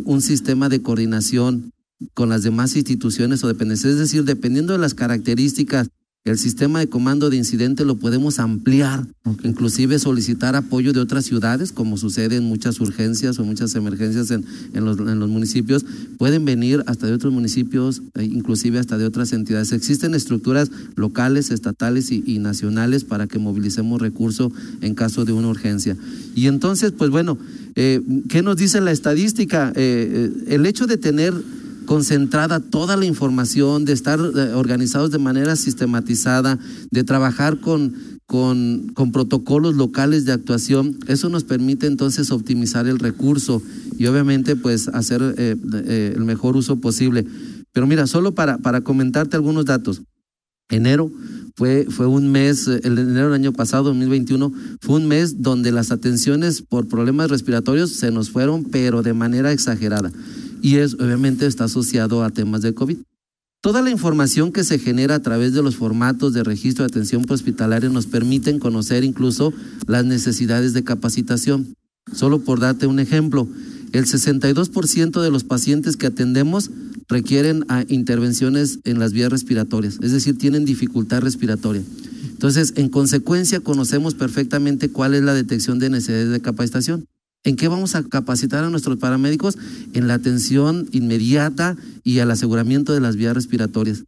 un 0.04 0.22
sistema 0.22 0.68
de 0.70 0.80
coordinación 0.80 1.72
con 2.14 2.28
las 2.30 2.42
demás 2.42 2.74
instituciones 2.76 3.44
o 3.44 3.48
dependencias, 3.48 3.92
es 3.94 3.98
decir, 3.98 4.24
dependiendo 4.24 4.72
de 4.72 4.78
las 4.78 4.94
características 4.94 5.88
el 6.24 6.38
sistema 6.38 6.78
de 6.78 6.88
comando 6.88 7.30
de 7.30 7.36
incidente 7.36 7.84
lo 7.84 7.96
podemos 7.96 8.38
ampliar, 8.38 9.04
inclusive 9.42 9.98
solicitar 9.98 10.54
apoyo 10.54 10.92
de 10.92 11.00
otras 11.00 11.24
ciudades, 11.24 11.72
como 11.72 11.96
sucede 11.96 12.36
en 12.36 12.44
muchas 12.44 12.78
urgencias 12.80 13.40
o 13.40 13.44
muchas 13.44 13.74
emergencias 13.74 14.30
en, 14.30 14.44
en 14.72 14.84
los, 14.84 14.98
municipios. 15.28 15.84
Pueden 16.18 16.44
venir 16.44 16.84
hasta 16.86 17.08
de 17.08 17.14
otros 17.14 17.32
municipios, 17.32 18.02
e 18.14 18.22
inclusive 18.22 18.78
hasta 18.78 18.98
de 18.98 19.04
otras 19.04 19.32
entidades. 19.32 19.72
Existen 19.72 20.14
estructuras 20.14 20.70
locales, 20.94 21.50
estatales 21.50 22.12
y, 22.12 22.22
y 22.24 22.38
nacionales 22.38 23.02
para 23.02 23.26
que 23.26 23.40
movilicemos 23.40 24.00
recursos 24.00 24.52
en 24.80 24.94
caso 24.94 25.24
de 25.24 25.32
una 25.32 25.48
urgencia. 25.48 25.96
Y 26.36 26.46
entonces, 26.46 26.92
pues 26.92 27.10
bueno, 27.10 27.36
eh, 27.74 28.00
¿qué 28.28 28.42
nos 28.42 28.56
dice 28.56 28.80
la 28.80 28.92
estadística? 28.92 29.72
Eh, 29.74 30.30
eh, 30.46 30.54
el 30.54 30.66
hecho 30.66 30.86
de 30.86 30.98
tener 30.98 31.32
concentrada 31.86 32.60
toda 32.60 32.96
la 32.96 33.04
información, 33.04 33.84
de 33.84 33.92
estar 33.92 34.18
eh, 34.20 34.52
organizados 34.54 35.10
de 35.10 35.18
manera 35.18 35.56
sistematizada, 35.56 36.58
de 36.90 37.04
trabajar 37.04 37.60
con, 37.60 37.94
con, 38.26 38.92
con 38.94 39.12
protocolos 39.12 39.74
locales 39.74 40.24
de 40.24 40.32
actuación, 40.32 40.98
eso 41.06 41.28
nos 41.28 41.44
permite 41.44 41.86
entonces 41.86 42.30
optimizar 42.30 42.86
el 42.86 42.98
recurso 42.98 43.62
y 43.98 44.06
obviamente 44.06 44.56
pues 44.56 44.88
hacer 44.88 45.34
eh, 45.36 45.56
eh, 45.74 46.12
el 46.16 46.24
mejor 46.24 46.56
uso 46.56 46.80
posible. 46.80 47.26
Pero 47.72 47.86
mira, 47.86 48.06
solo 48.06 48.34
para, 48.34 48.58
para 48.58 48.82
comentarte 48.82 49.36
algunos 49.36 49.64
datos. 49.64 50.02
Enero 50.70 51.10
fue, 51.54 51.86
fue 51.90 52.06
un 52.06 52.30
mes, 52.30 52.66
el 52.66 52.98
enero 52.98 53.26
del 53.26 53.34
año 53.34 53.52
pasado, 53.52 53.84
2021, 53.84 54.52
fue 54.80 54.96
un 54.96 55.06
mes 55.06 55.42
donde 55.42 55.70
las 55.70 55.90
atenciones 55.90 56.62
por 56.62 56.88
problemas 56.88 57.30
respiratorios 57.30 57.92
se 57.92 58.10
nos 58.10 58.30
fueron, 58.30 58.64
pero 58.64 59.02
de 59.02 59.12
manera 59.12 59.52
exagerada. 59.52 60.10
Y 60.62 60.76
es, 60.76 60.94
obviamente 60.94 61.46
está 61.46 61.64
asociado 61.64 62.24
a 62.24 62.30
temas 62.30 62.62
de 62.62 62.72
COVID. 62.72 62.98
Toda 63.60 63.82
la 63.82 63.90
información 63.90 64.50
que 64.50 64.64
se 64.64 64.78
genera 64.78 65.16
a 65.16 65.22
través 65.22 65.52
de 65.52 65.62
los 65.62 65.76
formatos 65.76 66.32
de 66.32 66.42
registro 66.42 66.84
de 66.84 66.88
atención 66.88 67.24
hospitalaria 67.28 67.90
nos 67.90 68.06
permiten 68.06 68.58
conocer 68.58 69.04
incluso 69.04 69.52
las 69.86 70.04
necesidades 70.04 70.72
de 70.72 70.82
capacitación. 70.82 71.74
Solo 72.12 72.40
por 72.40 72.58
darte 72.58 72.86
un 72.86 72.98
ejemplo, 72.98 73.46
el 73.92 74.06
62% 74.06 75.20
de 75.20 75.30
los 75.30 75.44
pacientes 75.44 75.96
que 75.96 76.06
atendemos 76.06 76.70
requieren 77.08 77.64
a 77.68 77.84
intervenciones 77.88 78.78
en 78.84 78.98
las 78.98 79.12
vías 79.12 79.30
respiratorias, 79.30 79.98
es 80.02 80.12
decir, 80.12 80.38
tienen 80.38 80.64
dificultad 80.64 81.20
respiratoria. 81.20 81.82
Entonces, 82.30 82.72
en 82.76 82.88
consecuencia, 82.88 83.60
conocemos 83.60 84.14
perfectamente 84.14 84.90
cuál 84.90 85.14
es 85.14 85.22
la 85.22 85.34
detección 85.34 85.78
de 85.78 85.90
necesidades 85.90 86.30
de 86.30 86.40
capacitación. 86.40 87.06
¿En 87.44 87.56
qué 87.56 87.68
vamos 87.68 87.94
a 87.94 88.04
capacitar 88.04 88.62
a 88.64 88.70
nuestros 88.70 88.98
paramédicos? 88.98 89.58
En 89.94 90.06
la 90.06 90.14
atención 90.14 90.88
inmediata 90.92 91.76
y 92.04 92.20
al 92.20 92.30
aseguramiento 92.30 92.92
de 92.92 93.00
las 93.00 93.16
vías 93.16 93.34
respiratorias. 93.34 94.04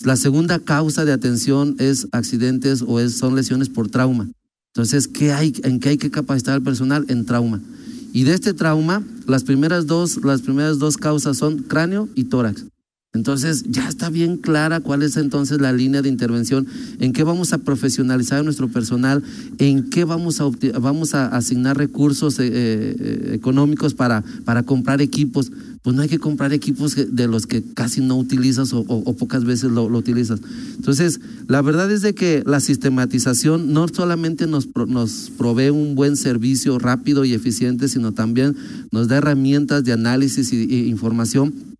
La 0.00 0.16
segunda 0.16 0.58
causa 0.58 1.04
de 1.04 1.12
atención 1.12 1.76
es 1.78 2.08
accidentes 2.10 2.82
o 2.82 2.98
es, 2.98 3.16
son 3.16 3.36
lesiones 3.36 3.68
por 3.68 3.88
trauma. 3.88 4.28
Entonces, 4.74 5.06
¿qué 5.06 5.32
hay, 5.32 5.54
¿en 5.62 5.78
qué 5.78 5.90
hay 5.90 5.98
que 5.98 6.10
capacitar 6.10 6.54
al 6.54 6.62
personal? 6.62 7.04
En 7.08 7.26
trauma. 7.26 7.60
Y 8.12 8.24
de 8.24 8.34
este 8.34 8.54
trauma, 8.54 9.04
las 9.28 9.44
primeras 9.44 9.86
dos, 9.86 10.24
las 10.24 10.42
primeras 10.42 10.78
dos 10.80 10.96
causas 10.96 11.36
son 11.36 11.58
cráneo 11.58 12.08
y 12.16 12.24
tórax. 12.24 12.64
Entonces, 13.14 13.62
ya 13.68 13.88
está 13.88 14.10
bien 14.10 14.38
clara 14.38 14.80
cuál 14.80 15.04
es 15.04 15.16
entonces 15.16 15.60
la 15.60 15.72
línea 15.72 16.02
de 16.02 16.08
intervención, 16.08 16.66
en 16.98 17.12
qué 17.12 17.22
vamos 17.22 17.52
a 17.52 17.58
profesionalizar 17.58 18.40
a 18.40 18.42
nuestro 18.42 18.66
personal, 18.66 19.22
en 19.58 19.88
qué 19.88 20.02
vamos 20.02 20.40
a, 20.40 20.50
vamos 20.80 21.14
a 21.14 21.28
asignar 21.28 21.78
recursos 21.78 22.40
eh, 22.40 22.50
eh, 22.52 23.30
económicos 23.32 23.94
para, 23.94 24.24
para 24.44 24.64
comprar 24.64 25.00
equipos. 25.00 25.52
Pues 25.82 25.94
no 25.94 26.02
hay 26.02 26.08
que 26.08 26.18
comprar 26.18 26.52
equipos 26.52 26.96
de 26.96 27.28
los 27.28 27.46
que 27.46 27.62
casi 27.62 28.00
no 28.00 28.18
utilizas 28.18 28.72
o, 28.72 28.84
pocas 29.16 29.44
veces 29.44 29.70
lo, 29.70 29.84
utilizas. 29.84 30.40
Entonces, 30.74 31.20
la 31.46 31.62
verdad 31.62 31.92
es 31.92 32.02
de 32.02 32.14
que 32.16 32.42
la 32.44 32.58
sistematización 32.58 33.72
no 33.72 33.86
solamente 33.86 34.48
nos, 34.48 34.68
nos 34.88 35.30
provee 35.38 35.68
un 35.68 35.94
buen 35.94 36.16
servicio 36.16 36.80
rápido 36.80 37.24
y 37.24 37.32
eficiente, 37.32 37.86
sino 37.86 38.10
también 38.10 38.56
nos 38.90 39.06
da 39.06 39.18
herramientas 39.18 39.84
de 39.84 39.92
análisis 39.92 40.52
y 40.52 40.88
información 40.88 41.73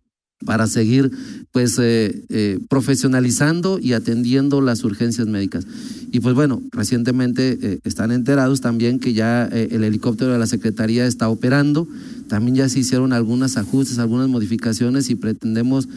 para 0.45 0.67
seguir 0.67 1.11
pues 1.51 1.77
eh, 1.79 2.23
eh, 2.29 2.59
profesionalizando 2.69 3.79
y 3.79 3.93
atendiendo 3.93 4.61
las 4.61 4.83
urgencias 4.83 5.27
médicas. 5.27 5.65
Y 6.11 6.19
pues 6.21 6.33
bueno, 6.35 6.61
recientemente 6.71 7.57
eh, 7.61 7.79
están 7.83 8.11
enterados 8.11 8.61
también 8.61 8.99
que 8.99 9.13
ya 9.13 9.45
el 9.45 9.83
helicóptero 9.83 10.31
de 10.31 10.39
la 10.39 10.47
Secretaría 10.47 11.05
está 11.05 11.27
operando, 11.29 11.87
también 12.29 12.55
ya 12.55 12.69
se 12.69 12.79
hicieron 12.79 13.11
algunos 13.13 13.57
ajustes, 13.57 13.99
algunas 13.99 14.29
modificaciones 14.29 15.09
y 15.09 15.15
pretendemos 15.15 15.87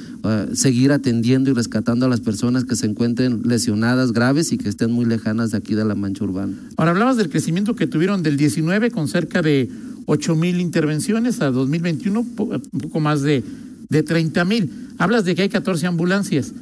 seguir 0.52 0.92
atendiendo 0.92 1.50
y 1.50 1.54
rescatando 1.54 2.06
a 2.06 2.08
las 2.08 2.20
personas 2.20 2.64
que 2.64 2.76
se 2.76 2.86
encuentren 2.86 3.42
lesionadas 3.44 4.12
graves 4.12 4.52
y 4.52 4.58
que 4.58 4.68
estén 4.68 4.90
muy 4.90 5.04
lejanas 5.06 5.52
de 5.52 5.58
aquí 5.58 5.74
de 5.74 5.84
la 5.84 5.94
mancha 5.94 6.24
urbana. 6.24 6.52
Ahora 6.76 6.90
hablabas 6.90 7.16
del 7.16 7.30
crecimiento 7.30 7.74
que 7.76 7.86
tuvieron 7.86 8.22
del 8.22 8.36
19 8.36 8.90
con 8.90 9.08
cerca 9.08 9.40
de 9.40 9.70
8 10.06 10.34
mil 10.36 10.60
intervenciones 10.60 11.40
a 11.40 11.50
2021, 11.50 12.24
po- 12.36 12.44
un 12.72 12.80
poco 12.80 12.98
más 13.00 13.22
de, 13.22 13.42
de 13.88 14.02
30 14.02 14.44
mil. 14.44 14.88
Hablas 14.98 15.24
de 15.24 15.34
que 15.34 15.42
hay 15.42 15.48
14 15.48 15.86
ambulancias. 15.86 16.52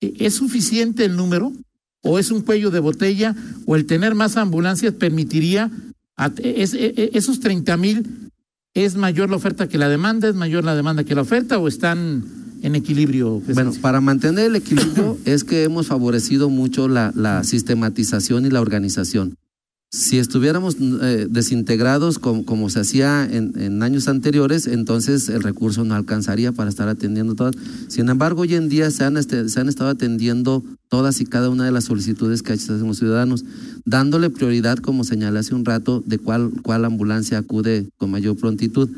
¿E- 0.00 0.14
¿Es 0.20 0.34
suficiente 0.34 1.04
el 1.04 1.16
número? 1.16 1.52
¿O 2.02 2.18
es 2.18 2.30
un 2.30 2.42
cuello 2.42 2.70
de 2.70 2.80
botella? 2.80 3.34
¿O 3.66 3.76
el 3.76 3.86
tener 3.86 4.14
más 4.14 4.36
ambulancias 4.36 4.94
permitiría, 4.94 5.70
es- 6.42 6.74
e- 6.74 6.94
e- 6.96 7.10
esos 7.14 7.40
30 7.40 7.76
mil, 7.76 8.30
es 8.74 8.94
mayor 8.96 9.30
la 9.30 9.36
oferta 9.36 9.68
que 9.68 9.78
la 9.78 9.88
demanda? 9.88 10.28
¿Es 10.28 10.34
mayor 10.34 10.64
la 10.64 10.74
demanda 10.76 11.04
que 11.04 11.14
la 11.14 11.22
oferta? 11.22 11.58
¿O 11.58 11.66
están 11.68 12.24
en 12.62 12.74
equilibrio? 12.74 13.40
Bueno, 13.54 13.72
para 13.80 14.00
mantener 14.00 14.46
el 14.46 14.56
equilibrio 14.56 15.16
es 15.24 15.44
que 15.44 15.64
hemos 15.64 15.86
favorecido 15.86 16.48
mucho 16.50 16.88
la, 16.88 17.12
la 17.14 17.42
sistematización 17.44 18.46
y 18.46 18.50
la 18.50 18.60
organización. 18.60 19.36
Si 19.96 20.18
estuviéramos 20.18 20.76
eh, 20.78 21.26
desintegrados 21.30 22.18
como, 22.18 22.68
se 22.68 22.80
hacía 22.80 23.24
en, 23.24 23.58
en 23.58 23.82
años 23.82 24.08
anteriores, 24.08 24.66
entonces 24.66 25.30
el 25.30 25.42
recurso 25.42 25.84
no 25.84 25.94
alcanzaría 25.94 26.52
para 26.52 26.68
estar 26.68 26.86
atendiendo 26.86 27.34
todas. 27.34 27.54
Sin 27.88 28.10
embargo, 28.10 28.42
hoy 28.42 28.54
en 28.56 28.68
día 28.68 28.90
se 28.90 29.04
han, 29.04 29.16
este, 29.16 29.40
estado 29.40 29.88
atendiendo 29.88 30.62
todas 30.90 31.22
y 31.22 31.24
cada 31.24 31.48
una 31.48 31.64
de 31.64 31.72
las 31.72 31.84
solicitudes 31.84 32.42
que 32.42 32.52
hacen 32.52 32.86
los 32.86 32.98
ciudadanos, 32.98 33.46
dándole 33.86 34.28
prioridad, 34.28 34.76
como 34.76 35.02
señalé 35.02 35.38
hace 35.38 35.54
un 35.54 35.64
rato, 35.64 36.02
de 36.04 36.18
cuál, 36.18 36.50
cuál 36.62 36.84
ambulancia 36.84 37.38
acude 37.38 37.88
con 37.96 38.10
mayor 38.10 38.36
prontitud. 38.36 38.90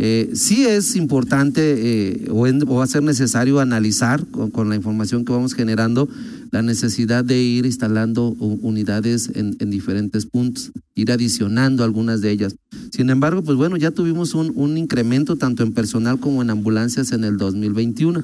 Eh, 0.00 0.30
sí 0.32 0.64
es 0.64 0.94
importante 0.94 1.60
eh, 1.76 2.28
o, 2.30 2.46
en- 2.46 2.62
o 2.62 2.76
va 2.76 2.84
a 2.84 2.86
ser 2.86 3.02
necesario 3.02 3.58
analizar 3.60 4.24
con 4.52 4.68
la 4.68 4.76
información 4.76 5.24
que 5.24 5.32
vamos 5.32 5.54
generando 5.54 6.08
la 6.50 6.62
necesidad 6.62 7.24
de 7.24 7.40
ir 7.42 7.66
instalando 7.66 8.30
unidades 8.38 9.30
en, 9.34 9.56
en 9.58 9.70
diferentes 9.70 10.26
puntos, 10.26 10.72
ir 10.94 11.12
adicionando 11.12 11.84
algunas 11.84 12.20
de 12.20 12.30
ellas. 12.30 12.56
Sin 12.90 13.10
embargo, 13.10 13.42
pues 13.42 13.56
bueno, 13.56 13.76
ya 13.76 13.90
tuvimos 13.90 14.34
un, 14.34 14.52
un 14.54 14.78
incremento 14.78 15.36
tanto 15.36 15.62
en 15.62 15.72
personal 15.72 16.20
como 16.20 16.42
en 16.42 16.50
ambulancias 16.50 17.12
en 17.12 17.24
el 17.24 17.36
2021. 17.36 18.22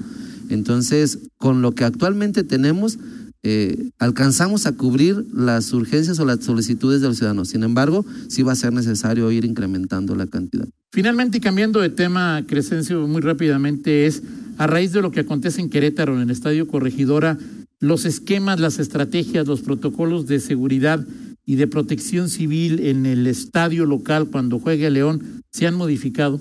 Entonces, 0.49 1.19
con 1.39 1.63
lo 1.63 1.73
que 1.73 1.85
actualmente 1.85 2.45
tenemos, 2.45 2.99
eh, 3.47 3.91
alcanzamos 3.99 4.65
a 4.65 4.73
cubrir 4.73 5.27
las 5.35 5.71
urgencias 5.75 6.19
o 6.19 6.25
las 6.25 6.43
solicitudes 6.43 7.03
de 7.03 7.09
los 7.09 7.19
ciudadanos. 7.19 7.49
Sin 7.51 7.63
embargo, 7.63 8.05
sí 8.29 8.43
va 8.43 8.53
a 8.53 8.57
ser 8.57 8.73
necesario 8.73 9.31
ir 9.31 9.45
incrementando 9.45 10.17
la 10.17 10.27
cantidad. 10.27 10.67
Finalmente, 10.93 11.39
y 11.39 11.41
cambiando 11.43 11.81
de 11.81 11.91
tema, 11.91 12.43
Crescencio, 12.47 13.07
muy 13.07 13.21
rápidamente, 13.21 14.07
es 14.07 14.23
a 14.57 14.67
raíz 14.67 14.93
de 14.93 15.03
lo 15.03 15.11
que 15.11 15.21
acontece 15.21 15.61
en 15.61 15.69
Querétaro, 15.69 16.15
en 16.15 16.23
el 16.23 16.31
Estadio 16.31 16.67
Corregidora, 16.67 17.37
los 17.85 18.05
esquemas, 18.07 18.61
las 18.61 18.79
estrategias, 18.79 19.47
los 19.47 19.61
protocolos 19.61 20.27
de 20.27 20.41
seguridad 20.41 21.07
y 21.45 21.57
de 21.57 21.67
protección 21.67 22.31
civil 22.31 22.81
en 22.81 23.05
el 23.05 23.27
estadio 23.27 23.85
local 23.85 24.29
cuando 24.31 24.59
juegue 24.59 24.91
León 24.91 25.43
se 25.53 25.67
han 25.67 25.75
modificado. 25.75 26.41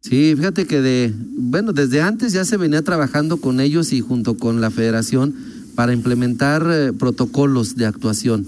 Sí, 0.00 0.34
fíjate 0.36 0.66
que 0.66 0.80
de, 0.80 1.12
bueno, 1.36 1.72
desde 1.72 2.02
antes 2.02 2.32
ya 2.32 2.44
se 2.44 2.56
venía 2.56 2.82
trabajando 2.82 3.36
con 3.36 3.60
ellos 3.60 3.92
y 3.92 4.00
junto 4.00 4.36
con 4.36 4.60
la 4.60 4.70
federación 4.70 5.34
para 5.74 5.92
implementar 5.92 6.66
eh, 6.70 6.92
protocolos 6.92 7.76
de 7.76 7.86
actuación. 7.86 8.46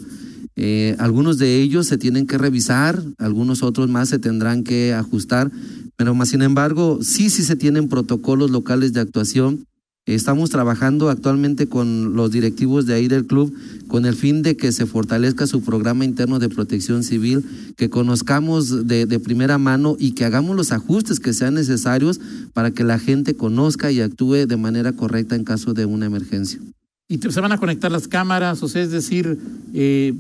Eh, 0.57 0.95
algunos 0.99 1.39
de 1.39 1.61
ellos 1.61 1.87
se 1.87 1.99
tienen 1.99 2.27
que 2.27 2.39
revisar, 2.39 3.03
algunos 3.19 3.63
otros 3.63 3.89
más 3.89 4.09
se 4.09 4.19
tendrán 4.19 4.63
que 4.63 4.93
ajustar, 4.93 5.51
pero 5.97 6.15
más 6.15 6.29
sin 6.29 6.43
embargo, 6.43 6.99
sí, 7.03 7.31
sí 7.31 7.43
se 7.43 7.57
tienen 7.57 7.89
protocolos 7.89 8.51
locales 8.51 8.93
de 8.93 9.01
actuación. 9.01 9.67
Estamos 10.07 10.51
trabajando 10.51 11.09
actualmente 11.09 11.67
con 11.67 12.15
los 12.15 12.31
directivos 12.31 12.85
de 12.85 12.93
ahí 12.93 13.09
del 13.09 13.27
club 13.27 13.55
con 13.89 14.05
el 14.05 14.15
fin 14.15 14.43
de 14.43 14.55
que 14.55 14.71
se 14.71 14.85
fortalezca 14.85 15.47
su 15.47 15.63
programa 15.63 16.05
interno 16.05 16.39
de 16.39 16.51
protección 16.51 17.03
civil, 17.03 17.45
que 17.77 17.89
conozcamos 17.89 18.87
de, 18.87 19.07
primera 19.21 19.57
mano 19.57 19.97
y 19.99 20.13
que 20.13 20.27
hagamos 20.27 20.57
los 20.57 20.73
ajustes 20.73 21.21
que 21.21 21.33
sean 21.33 21.55
necesarios 21.55 22.21
para 22.53 22.71
que 22.71 22.85
la 22.85 22.99
gente 22.99 23.35
conozca 23.35 23.91
y 23.93 24.03
actúe 24.03 24.47
de 24.47 24.57
manera 24.59 24.93
correcta 24.93 25.37
en 25.37 25.45
caso 25.45 25.73
de 25.73 25.87
una 25.87 26.05
emergencia. 26.05 26.61
Y 27.09 27.19
se 27.19 27.41
van 27.41 27.53
a 27.53 27.59
conectar 27.59 27.91
las 27.91 28.07
cámaras, 28.07 28.63
o 28.63 28.69
sea, 28.69 28.83
es 28.83 28.91
decir, 28.91 29.39
eh, 29.73 30.13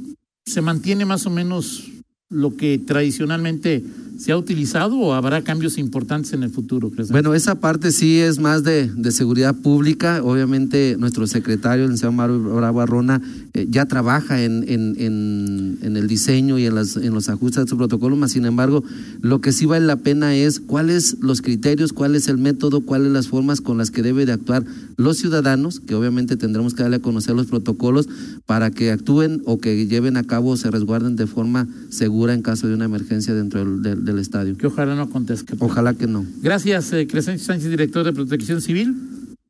se 0.46 0.62
mantiene 0.62 1.04
más 1.04 1.26
o 1.26 1.30
menos 1.30 1.90
lo 2.30 2.56
que 2.56 2.78
tradicionalmente 2.78 3.84
se 4.18 4.32
ha 4.32 4.36
utilizado 4.36 4.96
o 4.96 5.12
habrá 5.12 5.42
cambios 5.42 5.76
importantes 5.76 6.32
en 6.32 6.42
el 6.42 6.50
futuro? 6.50 6.90
Bueno, 7.10 7.34
esa 7.34 7.56
parte 7.56 7.92
sí 7.92 8.20
es 8.20 8.38
más 8.38 8.62
de, 8.62 8.90
seguridad 9.10 9.54
pública. 9.54 10.22
Obviamente, 10.22 10.96
nuestro 10.98 11.26
secretario, 11.26 11.84
el 11.84 11.90
licenciado 11.90 12.12
Mario 12.12 12.40
Bravo 12.40 12.80
Arrona, 12.80 13.20
eh, 13.52 13.66
ya 13.68 13.86
trabaja 13.86 14.42
en, 14.42 14.64
el 14.68 16.08
diseño 16.08 16.58
y 16.58 16.66
en 16.66 16.74
los 16.74 17.28
ajustes 17.28 17.64
de 17.64 17.68
su 17.68 17.76
protocolo. 17.76 18.16
Más 18.16 18.32
sin 18.32 18.46
embargo, 18.46 18.82
lo 19.20 19.40
que 19.40 19.52
sí 19.52 19.66
vale 19.66 19.86
la 19.86 19.96
pena 19.96 20.34
es 20.34 20.60
cuáles 20.60 21.18
los 21.20 21.42
criterios, 21.42 21.92
cuál 21.92 22.14
es 22.14 22.28
el 22.28 22.38
método, 22.38 22.80
cuáles 22.80 23.12
las 23.12 23.28
formas 23.28 23.60
con 23.60 23.78
las 23.78 23.90
que 23.90 24.02
debe 24.02 24.26
de 24.26 24.32
actuar 24.32 24.64
los 24.96 25.18
ciudadanos, 25.18 25.80
que 25.80 25.94
obviamente 25.94 26.36
tendremos 26.36 26.74
que 26.74 26.82
darle 26.82 26.96
a 26.96 27.00
conocer 27.00 27.34
los 27.34 27.46
protocolos 27.46 28.08
para 28.46 28.70
que 28.70 28.90
actúen 28.90 29.42
o 29.46 29.58
que 29.58 29.86
lleven 29.86 30.16
a 30.16 30.24
cabo 30.24 30.50
o 30.50 30.56
se 30.56 30.70
resguarden 30.70 31.16
de 31.16 31.26
forma 31.26 31.68
segura 31.90 32.34
en 32.34 32.42
caso 32.42 32.66
de 32.68 32.74
una 32.74 32.84
emergencia 32.84 33.34
dentro 33.34 33.60
del, 33.64 33.82
del- 33.82 34.04
del 34.04 34.18
estadio. 34.18 34.56
que 34.56 34.66
ojalá 34.66 34.94
no 34.94 35.02
acontezca. 35.02 35.54
Ojalá 35.58 35.94
que 35.94 36.06
no. 36.06 36.24
Gracias, 36.42 36.92
eh, 36.92 37.06
Crescencio 37.06 37.46
Sánchez, 37.46 37.70
director 37.70 38.04
de 38.04 38.12
Protección 38.12 38.60
Civil. 38.60 38.94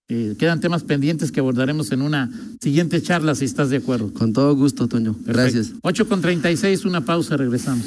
Eh, 0.08 0.34
quedan 0.38 0.60
temas 0.60 0.82
pendientes 0.82 1.32
que 1.32 1.40
abordaremos 1.40 1.90
en 1.90 2.02
una 2.02 2.30
siguiente 2.60 3.00
charla, 3.00 3.34
si 3.34 3.46
estás 3.46 3.70
de 3.70 3.78
acuerdo. 3.78 4.12
Con 4.12 4.34
todo 4.34 4.54
gusto, 4.54 4.86
Toño. 4.86 5.16
Gracias. 5.24 5.72
8 5.82 6.06
con 6.08 6.20
36, 6.20 6.84
una 6.84 7.04
pausa, 7.06 7.36
regresamos. 7.38 7.86